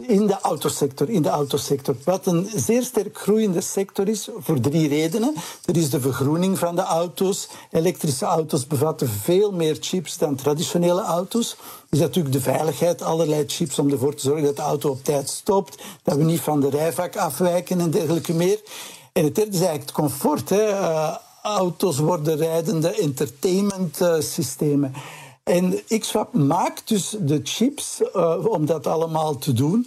in 0.07 0.27
de 0.27 0.41
autosector, 0.41 1.11
in 1.11 1.23
de 1.23 1.29
autosector. 1.29 1.97
Wat 2.05 2.27
een 2.27 2.51
zeer 2.55 2.83
sterk 2.83 3.19
groeiende 3.19 3.61
sector 3.61 4.09
is, 4.09 4.29
voor 4.39 4.61
drie 4.61 4.89
redenen. 4.89 5.35
Er 5.65 5.77
is 5.77 5.91
de 5.91 6.01
vergroening 6.01 6.59
van 6.59 6.77
de 6.77 6.83
auto's. 6.83 7.49
Elektrische 7.71 8.25
auto's 8.25 8.67
bevatten 8.67 9.09
veel 9.09 9.53
meer 9.53 9.77
chips 9.81 10.19
dan 10.19 10.35
traditionele 10.35 11.03
auto's. 11.03 11.57
Is 11.91 11.99
natuurlijk 11.99 12.35
de 12.35 12.41
veiligheid, 12.41 13.03
allerlei 13.03 13.45
chips 13.47 13.79
om 13.79 13.91
ervoor 13.91 14.15
te 14.15 14.23
zorgen 14.23 14.45
dat 14.45 14.57
de 14.57 14.63
auto 14.63 14.91
op 14.91 15.05
tijd 15.05 15.29
stopt, 15.29 15.83
dat 16.03 16.17
we 16.17 16.25
niet 16.25 16.41
van 16.41 16.61
de 16.61 16.71
rijvak 16.71 17.17
afwijken 17.17 17.81
en 17.81 17.91
dergelijke 17.91 18.33
meer. 18.33 18.61
En 19.13 19.25
het 19.25 19.35
derde 19.35 19.51
is 19.51 19.61
eigenlijk 19.61 19.89
het 19.89 19.93
comfort. 19.93 20.51
Uh, 20.51 21.17
auto's 21.43 21.99
worden 21.99 22.37
rijdende 22.37 22.95
entertainmentsystemen. 22.95 24.93
Uh, 24.95 25.01
en 25.45 25.81
XFAB 25.99 26.35
maakt 26.35 26.89
dus 26.89 27.17
de 27.21 27.41
chips 27.43 28.01
uh, 28.17 28.47
om 28.47 28.67
dat 28.67 28.87
allemaal 28.87 29.39
te 29.39 29.53
doen. 29.53 29.87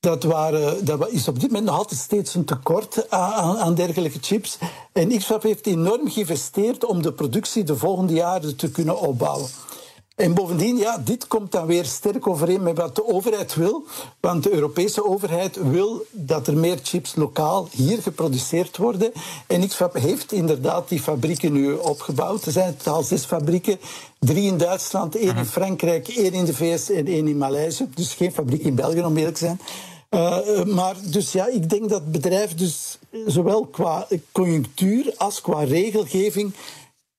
Dat, 0.00 0.22
waren, 0.22 0.84
dat 0.84 1.08
is 1.08 1.28
op 1.28 1.40
dit 1.40 1.50
moment 1.50 1.64
nog 1.64 1.78
altijd 1.78 2.00
steeds 2.00 2.34
een 2.34 2.44
tekort 2.44 3.10
aan, 3.10 3.58
aan 3.58 3.74
dergelijke 3.74 4.18
chips. 4.20 4.58
En 4.92 5.18
XFAB 5.18 5.42
heeft 5.42 5.66
enorm 5.66 6.10
geïnvesteerd 6.10 6.84
om 6.84 7.02
de 7.02 7.12
productie 7.12 7.64
de 7.64 7.76
volgende 7.76 8.12
jaren 8.12 8.56
te 8.56 8.70
kunnen 8.70 9.00
opbouwen. 9.00 9.48
En 10.18 10.34
bovendien, 10.34 10.76
ja, 10.76 10.98
dit 11.04 11.26
komt 11.26 11.52
dan 11.52 11.66
weer 11.66 11.84
sterk 11.84 12.26
overeen 12.26 12.62
met 12.62 12.76
wat 12.76 12.96
de 12.96 13.06
overheid 13.06 13.54
wil. 13.54 13.84
Want 14.20 14.42
de 14.42 14.52
Europese 14.52 15.04
overheid 15.04 15.56
wil 15.70 16.06
dat 16.10 16.46
er 16.46 16.56
meer 16.56 16.78
chips 16.82 17.14
lokaal 17.14 17.68
hier 17.70 18.02
geproduceerd 18.02 18.76
worden. 18.76 19.12
En 19.46 19.68
XFAB 19.68 19.94
heeft 19.94 20.32
inderdaad 20.32 20.88
die 20.88 21.00
fabrieken 21.00 21.52
nu 21.52 21.72
opgebouwd. 21.72 22.44
Er 22.44 22.52
zijn 22.52 22.76
totaal 22.76 23.02
zes 23.02 23.24
fabrieken. 23.24 23.78
Drie 24.18 24.46
in 24.46 24.58
Duitsland, 24.58 25.16
één 25.16 25.28
in 25.28 25.34
mhm. 25.34 25.44
Frankrijk, 25.44 26.08
één 26.08 26.32
in 26.32 26.44
de 26.44 26.54
VS 26.54 26.90
en 26.90 27.06
één 27.06 27.28
in 27.28 27.38
Maleisië. 27.38 27.88
Dus 27.94 28.14
geen 28.14 28.32
fabriek 28.32 28.62
in 28.62 28.74
België, 28.74 29.02
om 29.02 29.16
eerlijk 29.16 29.36
te 29.36 29.44
zijn. 29.44 29.60
Uh, 30.10 30.64
maar 30.64 30.96
dus 31.02 31.32
ja, 31.32 31.46
ik 31.46 31.70
denk 31.70 31.88
dat 31.88 32.00
het 32.00 32.12
bedrijf 32.12 32.54
dus 32.54 32.98
zowel 33.26 33.66
qua 33.66 34.06
conjunctuur 34.32 35.14
als 35.16 35.40
qua 35.40 35.62
regelgeving 35.62 36.54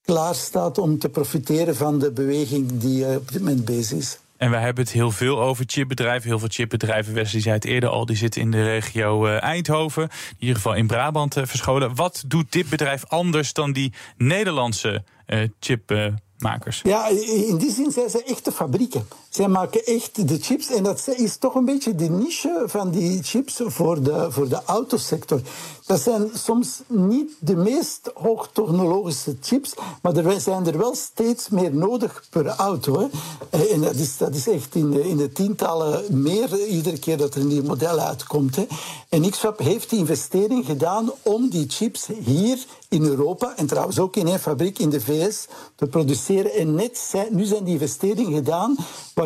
klaar 0.10 0.36
staat 0.36 0.78
om 0.78 1.00
te 1.00 1.10
profiteren 1.10 1.76
van 1.76 2.00
de 2.00 2.12
beweging 2.12 2.80
die 2.80 3.06
eh, 3.06 3.16
op 3.16 3.32
dit 3.32 3.42
moment 3.42 3.66
bezig 3.66 3.98
is. 3.98 4.20
En 4.38 4.52
we 4.52 4.58
hebben 4.58 4.84
het 4.84 4.94
heel 4.94 5.12
veel 5.12 5.42
over 5.42 5.64
chipbedrijven. 5.68 6.30
Heel 6.30 6.40
veel 6.40 6.48
chipbedrijven, 6.52 7.14
Wesley 7.14 7.42
zei 7.42 7.56
het 7.56 7.66
eerder 7.66 7.90
al, 7.90 8.06
die 8.06 8.16
zitten 8.16 8.42
in 8.42 8.52
de 8.52 8.64
regio 8.64 9.28
uh, 9.28 9.44
Eindhoven. 9.44 10.04
In 10.04 10.36
ieder 10.40 10.56
geval 10.56 10.76
in 10.76 10.88
Brabant 10.88 11.38
uh, 11.38 11.46
verscholen. 11.46 11.96
Wat 11.96 12.24
doet 12.28 12.52
dit 12.52 12.70
bedrijf 12.70 13.06
anders 13.08 13.54
dan 13.54 13.72
die 13.72 13.94
Nederlandse 14.18 15.04
uh, 15.28 15.50
chipmakers? 15.60 16.82
ja, 16.84 17.08
in 17.48 17.58
die 17.58 17.72
zin 17.72 17.92
zijn 17.92 18.10
ze 18.10 18.24
echte 18.24 18.52
fabrieken. 18.52 19.08
Zij 19.30 19.48
maken 19.48 19.86
echt 19.86 20.28
de 20.28 20.38
chips. 20.42 20.72
En 20.72 20.84
dat 20.84 21.08
is 21.08 21.38
toch 21.38 21.56
een 21.56 21.66
beetje 21.66 21.96
de 21.96 22.10
niche 22.10 22.64
van 22.66 22.90
die 22.90 23.24
chips 23.24 23.62
voor 23.64 24.04
de, 24.04 24.28
voor 24.30 24.50
de 24.50 24.64
autosector. 24.66 25.42
Dat 25.86 26.02
zijn 26.02 26.30
soms 26.34 26.82
niet 26.88 27.32
de 27.40 27.56
meest 27.56 28.12
hoogtechnologische 28.14 29.36
chips, 29.42 29.74
maar 30.02 30.16
er 30.16 30.42
zijn 30.42 30.68
er 30.68 30.78
wel 30.78 30.96
steeds 30.96 31.50
meer 31.50 31.74
nodig 31.76 32.24
per 32.30 32.46
auto. 32.46 33.00
Hè. 33.00 33.08
Eh, 33.50 33.74
en 33.74 33.82
dat 33.82 33.96
is, 33.96 34.18
dat 34.18 34.36
is 34.36 34.48
echt 34.48 34.76
in 34.76 34.92
de, 34.92 35.10
in 35.10 35.18
de 35.18 35.32
tientallen 35.32 36.22
meer 36.22 36.68
iedere 36.68 37.00
keer 37.00 37.18
dat 37.18 37.36
er 37.36 37.42
een 37.42 37.48
nieuw 37.48 37.64
model 37.64 38.00
uitkomt. 38.00 38.56
Hè. 38.56 38.68
En 39.10 39.30
XFAB 39.30 39.60
heeft 39.60 39.90
die 39.90 40.00
investering 40.00 40.66
gedaan 40.66 41.12
om 41.22 41.50
die 41.50 41.66
chips 41.68 42.08
hier 42.24 42.66
in 42.90 43.04
Europa, 43.04 43.54
en 43.56 43.66
trouwens 43.66 44.00
ook 44.00 44.16
in 44.16 44.28
een 44.28 44.40
fabriek 44.40 44.80
in 44.80 44.90
de 44.90 45.02
VS, 45.02 45.48
te 45.76 45.86
produceren. 45.86 46.54
En 46.54 46.76
net 46.76 46.98
zijn, 46.98 47.36
nu 47.36 47.46
zijn 47.46 47.64
die 47.64 47.74
investeringen 47.74 48.34
gedaan 48.34 48.76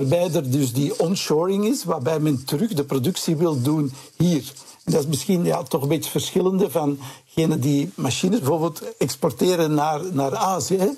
waarbij 0.08 0.34
er 0.42 0.52
dus 0.52 0.74
die 0.74 1.00
onshoring 1.00 1.66
is, 1.66 1.84
waarbij 1.84 2.20
men 2.20 2.46
terug 2.46 2.74
de 2.74 2.84
productie 2.84 3.36
wil 3.36 3.62
doen 3.62 3.92
hier. 4.18 4.54
En 4.84 4.92
dat 4.92 5.02
is 5.02 5.08
misschien 5.08 5.46
ja, 5.46 5.64
toch 5.64 5.82
een 5.82 5.88
beetje 5.88 6.12
verschillende 6.12 6.70
van 6.70 7.00
die 7.60 7.92
machines 7.96 8.40
bijvoorbeeld 8.40 8.98
exporteren 8.98 9.74
naar, 9.74 10.02
naar 10.12 10.36
Azië. 10.36 10.78
Hè, 10.78 10.90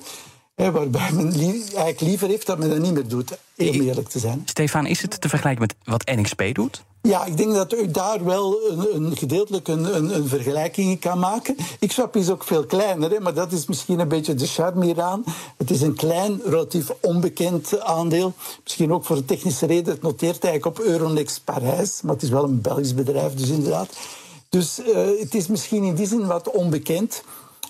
waarbij 0.55 1.11
men 1.11 1.33
eigenlijk 1.33 1.99
liever 1.99 2.27
heeft 2.27 2.45
dat 2.45 2.57
men 2.57 2.69
dat 2.69 2.79
niet 2.79 2.93
meer 2.93 3.07
doet, 3.07 3.31
om 3.31 3.65
eerlijk 3.65 4.09
te 4.09 4.19
zijn. 4.19 4.41
Stefan, 4.45 4.85
is 4.85 5.01
het 5.01 5.21
te 5.21 5.29
vergelijken 5.29 5.61
met 5.61 5.75
wat 5.83 6.15
NXP 6.15 6.43
doet? 6.53 6.83
Ja, 7.01 7.25
ik 7.25 7.37
denk 7.37 7.53
dat 7.53 7.73
u 7.73 7.91
daar 7.91 8.23
wel 8.23 8.59
een, 8.69 8.95
een 8.95 9.17
gedeeltelijk 9.17 9.67
een, 9.67 9.95
een, 9.95 10.15
een, 10.15 10.27
vergelijking 10.27 10.89
in 10.89 10.99
kan 10.99 11.19
maken. 11.19 11.55
XWAP 11.87 12.15
is 12.15 12.29
ook 12.29 12.43
veel 12.43 12.65
kleiner, 12.65 13.11
hè, 13.11 13.19
maar 13.19 13.33
dat 13.33 13.51
is 13.51 13.65
misschien 13.65 13.99
een 13.99 14.07
beetje 14.07 14.33
de 14.33 14.47
charme 14.47 14.85
hieraan. 14.85 15.23
Het 15.57 15.71
is 15.71 15.81
een 15.81 15.95
klein, 15.95 16.41
relatief 16.45 16.91
onbekend 17.01 17.79
aandeel. 17.79 18.33
Misschien 18.63 18.93
ook 18.93 19.05
voor 19.05 19.17
een 19.17 19.25
technische 19.25 19.65
reden. 19.65 19.93
Het 19.93 20.01
noteert 20.01 20.43
eigenlijk 20.43 20.79
op 20.79 20.85
Euronext 20.85 21.41
Parijs, 21.43 22.01
maar 22.01 22.13
het 22.13 22.23
is 22.23 22.29
wel 22.29 22.43
een 22.43 22.61
Belgisch 22.61 22.93
bedrijf, 22.93 23.33
dus 23.33 23.49
inderdaad. 23.49 23.97
Dus 24.49 24.79
uh, 24.79 25.19
het 25.19 25.35
is 25.35 25.47
misschien 25.47 25.83
in 25.83 25.95
die 25.95 26.07
zin 26.07 26.25
wat 26.25 26.49
onbekend. 26.49 27.23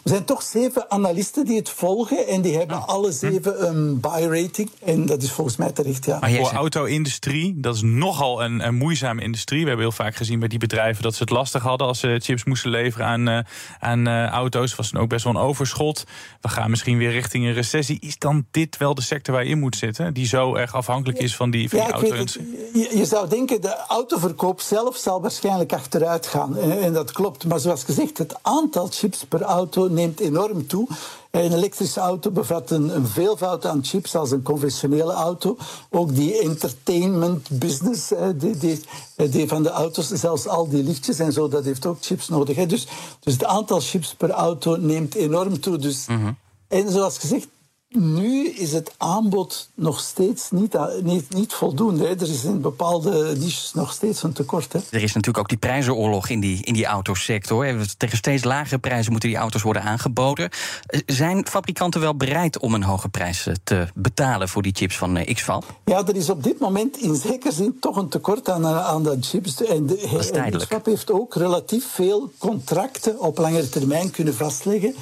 Er 0.06 0.12
zijn 0.12 0.26
toch 0.26 0.42
zeven 0.42 0.92
analisten 0.92 1.46
die 1.46 1.58
het 1.58 1.70
volgen 1.70 2.28
en 2.28 2.42
die 2.42 2.58
hebben 2.58 2.88
alle 2.88 3.12
zeven 3.12 3.68
een 3.68 4.00
buy-rating. 4.00 4.72
En 4.84 5.06
dat 5.06 5.22
is 5.22 5.32
volgens 5.32 5.58
mij 5.58 5.72
terecht, 5.72 6.06
ja. 6.06 6.20
Maar 6.20 6.32
voor 6.32 6.52
auto-industrie, 6.52 7.60
dat 7.60 7.76
is 7.76 7.82
nogal 7.82 8.44
een, 8.44 8.68
een, 8.68 8.76
moeizame 8.76 9.22
industrie. 9.22 9.62
We 9.62 9.68
hebben 9.68 9.86
heel 9.86 9.96
vaak 9.96 10.16
gezien 10.16 10.40
bij 10.40 10.48
die 10.48 10.60
bedrijven 10.60 11.04
dat 11.04 11.16
ze 11.16 11.22
het 11.22 11.32
lastig 11.32 11.64
hadden 11.64 11.88
als 11.88 12.00
ze 12.00 12.20
chips 12.22 12.44
moesten 12.44 12.70
leveren 12.70 13.06
aan, 13.06 13.30
uh, 13.30 13.40
aan 13.80 14.08
uh, 14.08 14.28
auto's. 14.28 14.76
Was 14.76 14.92
dan 14.92 15.02
ook 15.02 15.10
best 15.10 15.24
wel 15.24 15.34
een 15.34 15.42
overschot. 15.42 16.04
We 16.42 16.50
gaan 16.50 16.70
misschien 16.70 16.98
weer 16.98 17.12
richting 17.12 17.46
een 17.46 17.54
recessie. 17.54 18.00
Is 18.00 18.18
dan 18.18 18.46
dit 18.52 18.78
wel 18.78 18.96
de 18.96 19.02
sector 19.02 19.34
waar 19.34 19.44
je 19.44 19.50
in 19.50 19.60
moet 19.60 19.76
zitten? 19.76 20.14
Die 20.14 20.28
zo 20.28 20.56
erg 20.56 20.76
afhankelijk 20.76 21.18
is 21.18 21.36
van 21.36 21.52
die, 21.52 21.70
van 21.70 21.80
ja, 21.80 21.86
die 21.86 21.94
auto-industrie? 21.94 22.70
Je, 22.74 22.98
je, 22.98 23.06
zou 23.06 23.30
denken, 23.30 23.62
de 23.62 23.78
autoverkoop 23.88 24.62
zelf 24.62 24.98
zal 24.98 25.22
waarschijnlijk 25.22 25.74
achteruit 25.74 26.28
gaan. 26.28 26.58
En, 26.58 26.82
en 26.82 26.94
dat 26.94 27.12
klopt. 27.12 27.46
Maar 27.46 27.60
zoals 27.60 27.84
gezegd, 27.84 28.18
het 28.18 28.36
aantal 28.42 28.88
chips 28.92 29.26
per 29.30 29.42
auto 29.42 29.94
neemt 29.96 30.20
enorm 30.20 30.68
toe. 30.68 30.88
Een 31.32 31.54
elektrische 31.54 32.00
auto 32.00 32.32
bevat 32.32 32.72
een, 32.72 32.96
een, 32.96 33.08
veelvoud 33.08 33.66
aan 33.66 33.84
chips 33.84 34.16
als 34.16 34.32
een 34.32 34.42
conventionele 34.42 35.14
auto. 35.14 35.58
Ook 35.90 36.16
die 36.16 36.40
entertainment 36.40 37.50
business 37.50 38.12
die, 38.36 38.58
die, 38.58 38.82
die, 39.30 39.48
van 39.48 39.64
de 39.64 39.70
auto's, 39.70 40.08
zelfs 40.08 40.48
al 40.48 40.70
die 40.70 40.84
lichtjes 40.84 41.20
en 41.20 41.34
zo, 41.34 41.48
dat 41.48 41.64
heeft 41.64 41.86
ook 41.86 41.98
chips 42.02 42.28
nodig. 42.28 42.66
Dus, 42.66 42.88
dus 43.20 43.34
het 43.34 43.46
aantal 43.46 43.80
chips 43.80 44.16
per 44.16 44.30
auto 44.30 44.76
neemt 44.76 45.16
enorm 45.16 45.60
toe. 45.60 45.78
Dus, 45.78 46.06
mm 46.08 46.22
-hmm. 46.22 46.38
En 46.68 46.92
zoals 46.92 47.18
gezegd, 47.18 47.48
nu 47.96 48.50
is 48.50 48.72
het 48.72 48.94
aanbod 48.98 49.70
nog 49.74 50.00
steeds 50.00 50.52
niet, 50.52 50.78
niet, 51.02 51.34
niet 51.34 51.54
voldoende. 51.54 52.04
Hè. 52.04 52.10
Er 52.10 52.30
is 52.30 52.44
in 52.44 52.62
bepaalde 52.62 53.36
niches 53.38 53.74
nog 53.74 53.94
steeds 53.94 54.24
een 54.24 54.34
tekort. 54.34 54.74
Hè. 54.74 54.80
Er 54.90 55.04
is 55.04 55.14
natuurlijk 55.14 55.38
ook 55.38 55.50
die 55.50 55.58
prijzenoorlog 55.58 56.30
in 56.30 56.40
die, 56.40 56.64
in 56.64 56.74
die 56.74 56.86
autosector. 56.86 57.76
Tegen 57.98 58.18
steeds 58.18 58.44
lagere 58.44 58.78
prijzen 58.78 59.12
moeten 59.12 59.30
die 59.30 59.38
auto's 59.38 59.62
worden 59.62 59.82
aangeboden. 59.82 60.50
Eh, 60.86 61.00
zijn 61.06 61.48
fabrikanten 61.48 62.02
wel 62.02 62.16
bereid 62.16 62.60
om 62.60 62.74
een 62.74 62.84
hoge 62.84 63.10
prijs 63.10 63.48
te 63.64 63.88
betalen 63.94 64.50
voor 64.50 64.62
die 64.62 64.76
chips 64.76 64.98
van 64.98 65.18
eh, 65.18 65.34
XFAB? 65.34 65.64
Ja, 65.86 66.06
er 66.08 66.16
is 66.16 66.30
op 66.30 66.44
dit 66.44 66.60
moment 66.60 66.98
in 66.98 67.16
zekere 67.16 67.54
zin 67.54 67.78
toch 67.80 67.96
een 67.96 68.10
tekort 68.10 68.50
aan, 68.50 68.66
eh, 68.66 68.86
aan 68.86 69.04
de 69.04 69.18
chips. 69.22 69.64
En 69.64 69.86
de, 69.86 70.54
XFAB 70.58 70.86
heeft 70.86 71.12
ook 71.12 71.36
relatief 71.36 71.86
veel 71.86 72.32
contracten 72.38 73.20
op 73.20 73.38
langere 73.38 73.70
termijn 73.70 74.12
kunnen 74.12 74.36
vastleggen 74.36 74.96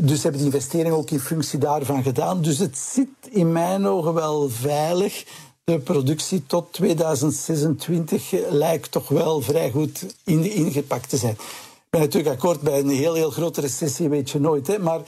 dus 0.00 0.22
hebben 0.22 0.40
die 0.40 0.50
investeringen 0.52 0.98
ook 0.98 1.10
in 1.10 1.20
functie 1.20 1.58
daarvan 1.58 2.02
gedaan. 2.02 2.42
Dus 2.42 2.58
het 2.58 2.78
zit 2.78 3.08
in 3.30 3.52
mijn 3.52 3.86
ogen 3.86 4.14
wel 4.14 4.48
veilig. 4.48 5.24
De 5.64 5.78
productie 5.78 6.46
tot 6.46 6.72
2026 6.72 8.32
lijkt 8.50 8.90
toch 8.90 9.08
wel 9.08 9.40
vrij 9.40 9.70
goed 9.70 10.06
ingepakt 10.24 11.08
te 11.08 11.16
zijn. 11.16 11.32
Ik 11.32 11.90
ben 11.90 12.00
natuurlijk 12.00 12.34
akkoord 12.34 12.60
bij 12.60 12.78
een 12.78 12.88
heel, 12.88 13.14
heel 13.14 13.30
grote 13.30 13.60
recessie, 13.60 14.08
weet 14.08 14.30
je 14.30 14.40
nooit. 14.40 14.66
Hè, 14.66 14.78
maar 14.78 15.00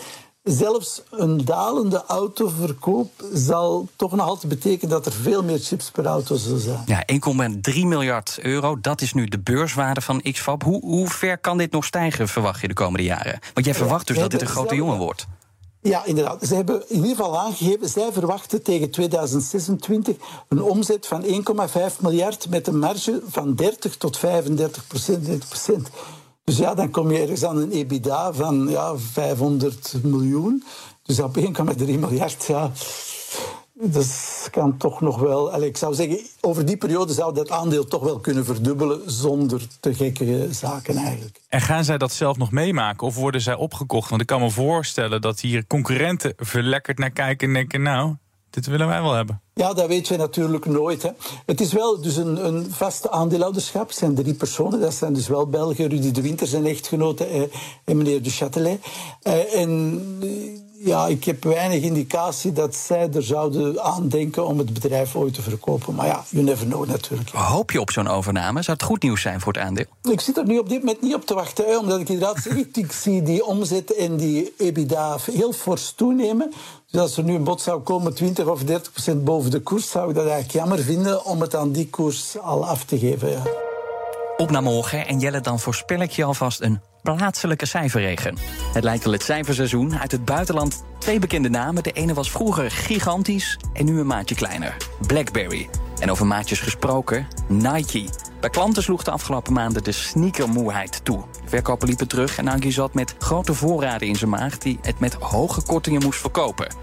zelfs 0.51 1.03
een 1.11 1.45
dalende 1.45 2.05
autoverkoop 2.07 3.11
zal 3.33 3.89
toch 3.97 4.13
nog 4.17 4.27
altijd 4.27 4.49
betekenen 4.49 4.91
dat 4.91 5.07
er 5.07 5.13
veel 5.13 5.43
meer 5.43 5.59
chips 5.59 5.91
per 5.91 6.05
auto 6.05 6.37
zullen 6.37 6.61
zijn. 6.61 6.83
Ja, 6.87 7.05
1,3 7.73 7.81
miljard 7.81 8.39
euro, 8.43 8.81
dat 8.81 9.01
is 9.01 9.13
nu 9.13 9.27
de 9.27 9.39
beurswaarde 9.39 10.01
van 10.01 10.23
XFAB. 10.23 10.63
Hoe, 10.63 10.81
hoe 10.81 11.09
ver 11.09 11.39
kan 11.39 11.59
dit 11.59 11.73
nog 11.73 11.85
stijgen, 11.85 12.29
verwacht 12.29 12.61
je 12.61 12.69
de 12.69 12.75
komende 12.75 13.05
jaren? 13.05 13.39
Want 13.55 13.67
jij 13.67 13.75
verwacht 13.75 14.07
dus 14.07 14.19
dat 14.19 14.31
dit 14.31 14.41
een 14.41 14.47
grote 14.47 14.75
jongen 14.75 14.99
wordt. 14.99 15.27
Ja, 15.83 16.05
inderdaad. 16.05 16.47
Ze 16.47 16.55
hebben 16.55 16.83
in 16.89 16.97
ieder 16.97 17.17
geval 17.17 17.39
aangegeven, 17.39 17.89
zij 17.89 18.13
verwachten 18.13 18.63
tegen 18.63 18.91
2026 18.91 20.17
een 20.49 20.63
omzet 20.63 21.07
van 21.07 21.25
1,5 21.25 21.31
miljard 22.01 22.49
met 22.49 22.67
een 22.67 22.79
marge 22.79 23.23
van 23.29 23.55
30 23.55 23.97
tot 23.97 24.19
35 24.19 24.87
procent. 24.87 25.89
Dus 26.49 26.57
ja, 26.57 26.75
dan 26.75 26.91
kom 26.91 27.11
je 27.11 27.21
ergens 27.21 27.45
aan 27.45 27.57
een 27.57 27.71
EBITDA 27.71 28.33
van 28.33 28.69
ja, 28.69 28.97
500 28.97 29.95
miljoen. 30.03 30.65
Dus 31.03 31.21
op 31.21 31.39
1,3 31.39 31.45
miljard, 31.79 32.45
ja, 32.45 32.71
dat 33.73 34.49
kan 34.51 34.77
toch 34.77 35.01
nog 35.01 35.19
wel. 35.19 35.63
ik 35.63 35.77
zou 35.77 35.95
zeggen, 35.95 36.21
over 36.41 36.67
die 36.67 36.77
periode 36.77 37.13
zou 37.13 37.35
dat 37.35 37.51
aandeel 37.51 37.85
toch 37.85 38.03
wel 38.03 38.19
kunnen 38.19 38.45
verdubbelen 38.45 39.11
zonder 39.11 39.67
te 39.81 39.95
gekke 39.95 40.49
zaken 40.51 40.97
eigenlijk. 40.97 41.41
En 41.49 41.61
gaan 41.61 41.85
zij 41.85 41.99
dat 41.99 42.13
zelf 42.13 42.37
nog 42.37 42.51
meemaken 42.51 43.07
of 43.07 43.15
worden 43.15 43.41
zij 43.41 43.55
opgekocht? 43.55 44.09
Want 44.09 44.21
ik 44.21 44.27
kan 44.27 44.41
me 44.41 44.51
voorstellen 44.51 45.21
dat 45.21 45.41
hier 45.41 45.67
concurrenten 45.67 46.33
verlekkerd 46.37 46.99
naar 46.99 47.11
kijken 47.11 47.49
en 47.49 47.55
denken: 47.55 47.83
Nou, 47.83 48.15
dit 48.51 48.67
willen 48.67 48.87
wij 48.87 49.03
wel 49.03 49.13
hebben. 49.13 49.41
Ja, 49.55 49.73
dat 49.75 49.87
weet 49.87 50.09
je 50.09 50.17
natuurlijk 50.17 50.67
nooit. 50.67 51.03
Hè. 51.03 51.11
Het 51.47 51.61
is 51.61 51.73
wel 51.73 52.01
dus 52.01 52.17
een, 52.17 52.47
een 52.47 52.71
vaste 52.71 53.11
aandeelhouderschap. 53.11 53.89
Het 53.89 53.97
zijn 53.97 54.15
drie 54.15 54.35
personen. 54.35 54.81
Dat 54.81 54.95
zijn 54.95 55.13
dus 55.13 55.29
wel 55.29 55.47
Belgen. 55.47 55.89
Rudy 55.89 56.11
de 56.11 56.23
Winter, 56.23 56.47
zijn 56.47 56.67
echtgenote, 56.67 57.25
eh, 57.25 57.43
en 57.85 57.97
meneer 57.97 58.23
de 58.23 58.33
Châtelet. 58.33 58.81
Eh, 59.23 59.61
en 59.61 60.01
ja, 60.81 61.07
ik 61.07 61.25
heb 61.25 61.45
weinig 61.45 61.83
indicatie 61.83 62.53
dat 62.53 62.75
zij 62.75 63.11
er 63.13 63.23
zouden 63.23 63.83
aandenken 63.83 64.47
om 64.47 64.59
het 64.59 64.73
bedrijf 64.73 65.17
ooit 65.17 65.35
te 65.35 65.43
verkopen. 65.43 65.95
Maar 65.95 66.07
ja, 66.07 66.25
you 66.29 66.45
never 66.45 66.67
know 66.67 66.87
natuurlijk. 66.87 67.31
Hoop 67.31 67.71
je 67.71 67.81
op 67.81 67.91
zo'n 67.91 68.09
overname? 68.09 68.63
Zou 68.63 68.77
het 68.77 68.87
goed 68.87 69.03
nieuws 69.03 69.23
zijn 69.23 69.41
voor 69.41 69.53
het 69.53 69.63
aandeel? 69.63 69.85
Ik 70.03 70.21
zit 70.21 70.37
er 70.37 70.47
nu 70.47 70.59
op 70.59 70.69
dit 70.69 70.79
moment 70.79 71.03
niet 71.03 71.15
op 71.15 71.27
te 71.27 71.35
wachten, 71.35 71.65
hè, 71.65 71.79
omdat 71.79 72.01
ik 72.01 72.09
inderdaad 72.09 72.43
zeg, 72.43 72.57
ik 72.57 72.93
zie 72.93 73.23
die 73.23 73.45
omzet 73.45 73.95
en 73.95 74.17
die 74.17 74.55
EBITDA 74.59 75.17
heel 75.33 75.53
fors 75.53 75.93
toenemen. 75.97 76.53
Dus 76.91 77.01
als 77.01 77.17
er 77.17 77.25
nu 77.25 77.35
een 77.35 77.45
bod 77.45 77.61
zou 77.61 77.81
komen, 77.81 78.15
20 78.15 78.47
of 78.47 78.65
30 78.65 78.93
procent 78.93 79.25
boven 79.25 79.51
de 79.51 79.61
koers, 79.61 79.91
zou 79.91 80.09
ik 80.09 80.15
dat 80.15 80.27
eigenlijk 80.27 80.55
jammer 80.55 80.79
vinden 80.79 81.25
om 81.25 81.41
het 81.41 81.55
aan 81.55 81.73
die 81.73 81.89
koers 81.91 82.39
al 82.39 82.67
af 82.67 82.85
te 82.85 82.99
geven. 82.99 83.31
Ja. 83.31 83.43
Op 84.37 84.51
naar 84.51 84.63
morgen 84.63 85.07
en 85.07 85.19
Jelle, 85.19 85.41
dan 85.41 85.61
voorspel 85.61 86.01
ik 86.01 86.11
je 86.11 86.25
alvast 86.25 86.61
een 86.61 86.81
plaatselijke 87.17 87.67
cijferregen. 87.67 88.37
Het 88.73 88.85
lijkt 88.85 89.05
wel 89.05 89.13
het 89.13 89.23
cijferseizoen. 89.23 89.99
Uit 89.99 90.13
het 90.13 90.25
buitenland 90.25 90.85
twee 90.99 91.19
bekende 91.19 91.49
namen. 91.49 91.83
De 91.83 91.93
ene 91.93 92.15
was 92.15 92.31
vroeger 92.31 92.71
gigantisch 92.71 93.59
en 93.73 93.85
nu 93.85 94.01
een 94.01 94.07
maatje 94.07 94.35
kleiner. 94.35 94.77
Blackberry. 95.07 95.69
En 95.99 96.11
over 96.11 96.27
maatjes 96.27 96.61
gesproken, 96.61 97.27
Nike. 97.47 98.09
Bij 98.41 98.51
klanten 98.51 98.83
sloeg 98.83 99.03
de 99.03 99.11
afgelopen 99.11 99.53
maanden 99.53 99.85
de 99.85 99.93
sneakermoeheid 99.93 101.05
toe. 101.05 101.25
Verkopen 101.45 101.89
liepen 101.89 102.09
terug 102.09 102.39
en 102.39 102.45
Nike 102.45 102.71
zat 102.71 102.95
met 102.95 103.15
grote 103.19 103.55
voorraden 103.55 104.09
in 104.09 104.17
zijn 104.17 104.31
maag... 104.31 104.59
die 104.59 104.79
het 104.83 105.01
met 105.01 105.15
hoge 105.15 105.63
kortingen 105.63 106.03
moest 106.03 106.21
verkopen. 106.21 106.75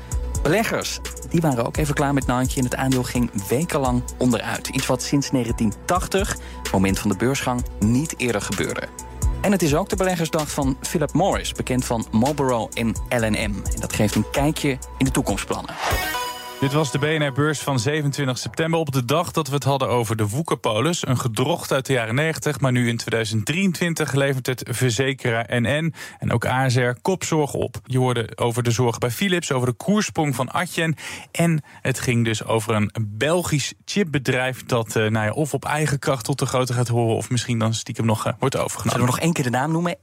Beleggers 0.43 0.99
die 1.29 1.41
waren 1.41 1.65
ook 1.65 1.77
even 1.77 1.93
klaar 1.93 2.13
met 2.13 2.27
Nike 2.27 2.57
en 2.57 2.63
het 2.63 2.75
aandeel 2.75 3.03
ging 3.03 3.47
wekenlang 3.47 4.03
onderuit. 4.17 4.67
Iets 4.67 4.85
wat 4.85 5.03
sinds 5.03 5.29
1980, 5.29 6.37
moment 6.71 6.99
van 6.99 7.09
de 7.09 7.17
beursgang, 7.17 7.63
niet 7.79 8.13
eerder 8.17 8.41
gebeurde. 8.41 8.87
En 9.45 9.51
het 9.51 9.61
is 9.61 9.75
ook 9.75 9.89
de 9.89 9.95
beleggersdag 9.95 10.51
van 10.51 10.77
Philip 10.81 11.13
Morris, 11.13 11.51
bekend 11.51 11.85
van 11.85 12.05
Marlboro 12.11 12.69
en 12.73 12.95
L&M. 13.09 13.35
En 13.35 13.63
dat 13.79 13.93
geeft 13.93 14.15
een 14.15 14.29
kijkje 14.31 14.69
in 14.97 15.05
de 15.05 15.11
toekomstplannen. 15.11 15.75
Dit 16.59 16.73
was 16.73 16.91
de 16.91 16.99
BNR-beurs 16.99 17.59
van 17.59 17.79
27 17.79 18.37
september. 18.37 18.79
Op 18.79 18.91
de 18.91 19.05
dag 19.05 19.31
dat 19.31 19.47
we 19.47 19.53
het 19.53 19.63
hadden 19.63 19.89
over 19.89 20.15
de 20.15 20.27
Woekerpolis. 20.27 21.07
Een 21.07 21.17
gedrocht 21.17 21.71
uit 21.71 21.85
de 21.85 21.93
jaren 21.93 22.15
90, 22.15 22.59
maar 22.59 22.71
nu 22.71 22.87
in 22.87 22.97
2023 22.97 24.13
levert 24.13 24.45
het 24.45 24.63
verzekeraar 24.69 25.45
NN 25.49 25.93
en 26.19 26.31
ook 26.31 26.45
ASR 26.45 26.89
kopzorg 27.01 27.53
op. 27.53 27.77
Je 27.83 27.97
hoorde 27.97 28.29
over 28.35 28.63
de 28.63 28.71
zorgen 28.71 28.99
bij 28.99 29.11
Philips, 29.11 29.51
over 29.51 29.67
de 29.67 29.73
koersprong 29.73 30.35
van 30.35 30.51
Atjen. 30.51 30.95
En 31.31 31.63
het 31.81 31.99
ging 31.99 32.25
dus 32.25 32.45
over 32.45 32.75
een 32.75 32.91
Belgisch 33.07 33.73
chipbedrijf 33.85 34.65
dat 34.65 34.95
uh, 34.95 35.09
nou 35.09 35.25
ja, 35.25 35.31
of 35.31 35.53
op 35.53 35.65
eigen 35.65 35.99
kracht 35.99 36.25
tot 36.25 36.39
de 36.39 36.45
grootte 36.45 36.73
gaat 36.73 36.87
horen... 36.87 37.15
of 37.15 37.29
misschien 37.29 37.59
dan 37.59 37.73
stiekem 37.73 38.05
nog 38.05 38.27
uh, 38.27 38.33
wordt 38.39 38.57
overgenomen. 38.57 38.91
Zullen 38.91 39.05
we 39.05 39.11
nog 39.11 39.19
één 39.19 39.33
keer 39.33 39.43
de 39.43 39.57
naam 39.57 39.71
noemen? 39.71 39.97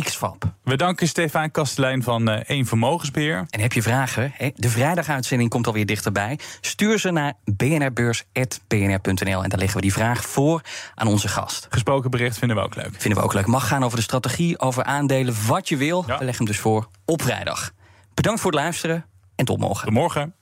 XFAP. 0.00 0.44
We 0.62 0.76
danken 0.76 1.08
Stefan 1.08 1.50
Kastelein 1.50 2.02
van 2.02 2.30
uh, 2.30 2.40
Eén 2.46 2.66
Vermogensbeheer. 2.66 3.46
En 3.50 3.60
heb 3.60 3.72
je 3.72 3.82
vragen? 3.82 4.34
De 4.54 4.68
vrijdaguitzending 4.68 5.50
komt 5.50 5.66
alweer 5.66 5.86
dichterbij. 5.86 6.38
Stuur 6.60 6.98
ze 6.98 7.10
naar 7.10 7.32
bnrbeurs.bnr.nl 7.44 9.42
en 9.42 9.48
dan 9.48 9.58
leggen 9.58 9.76
we 9.76 9.82
die 9.82 9.92
vraag 9.92 10.24
voor 10.24 10.60
aan 10.94 11.06
onze 11.06 11.28
gast. 11.28 11.66
Gesproken 11.70 12.10
bericht 12.10 12.38
vinden 12.38 12.56
we 12.56 12.62
ook 12.62 12.74
leuk. 12.74 12.90
Vinden 12.98 13.18
we 13.18 13.24
ook 13.24 13.34
leuk. 13.34 13.46
Mag 13.46 13.68
gaan 13.68 13.84
over 13.84 13.96
de 13.96 14.02
strategie, 14.02 14.58
over 14.58 14.84
aandelen, 14.84 15.34
wat 15.46 15.68
je 15.68 15.76
wil. 15.76 16.04
We 16.04 16.10
leggen 16.10 16.36
hem 16.36 16.46
dus 16.46 16.58
voor 16.58 16.88
op 17.04 17.22
vrijdag. 17.22 17.72
Bedankt 18.14 18.40
voor 18.40 18.50
het 18.50 18.60
luisteren 18.60 19.04
en 19.36 19.44
tot 19.44 19.58
morgen. 19.58 19.84
Tot 19.84 19.94
morgen. 19.94 20.34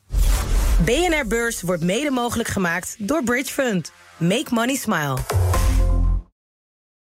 BNR 0.84 1.26
Beurs 1.26 1.62
wordt 1.62 1.82
mede 1.82 2.10
mogelijk 2.10 2.48
gemaakt 2.48 2.96
door 2.98 3.22
Bridge 3.22 3.52
Fund. 3.52 3.92
Make 4.16 4.46
money 4.50 4.74
smile. 4.74 5.51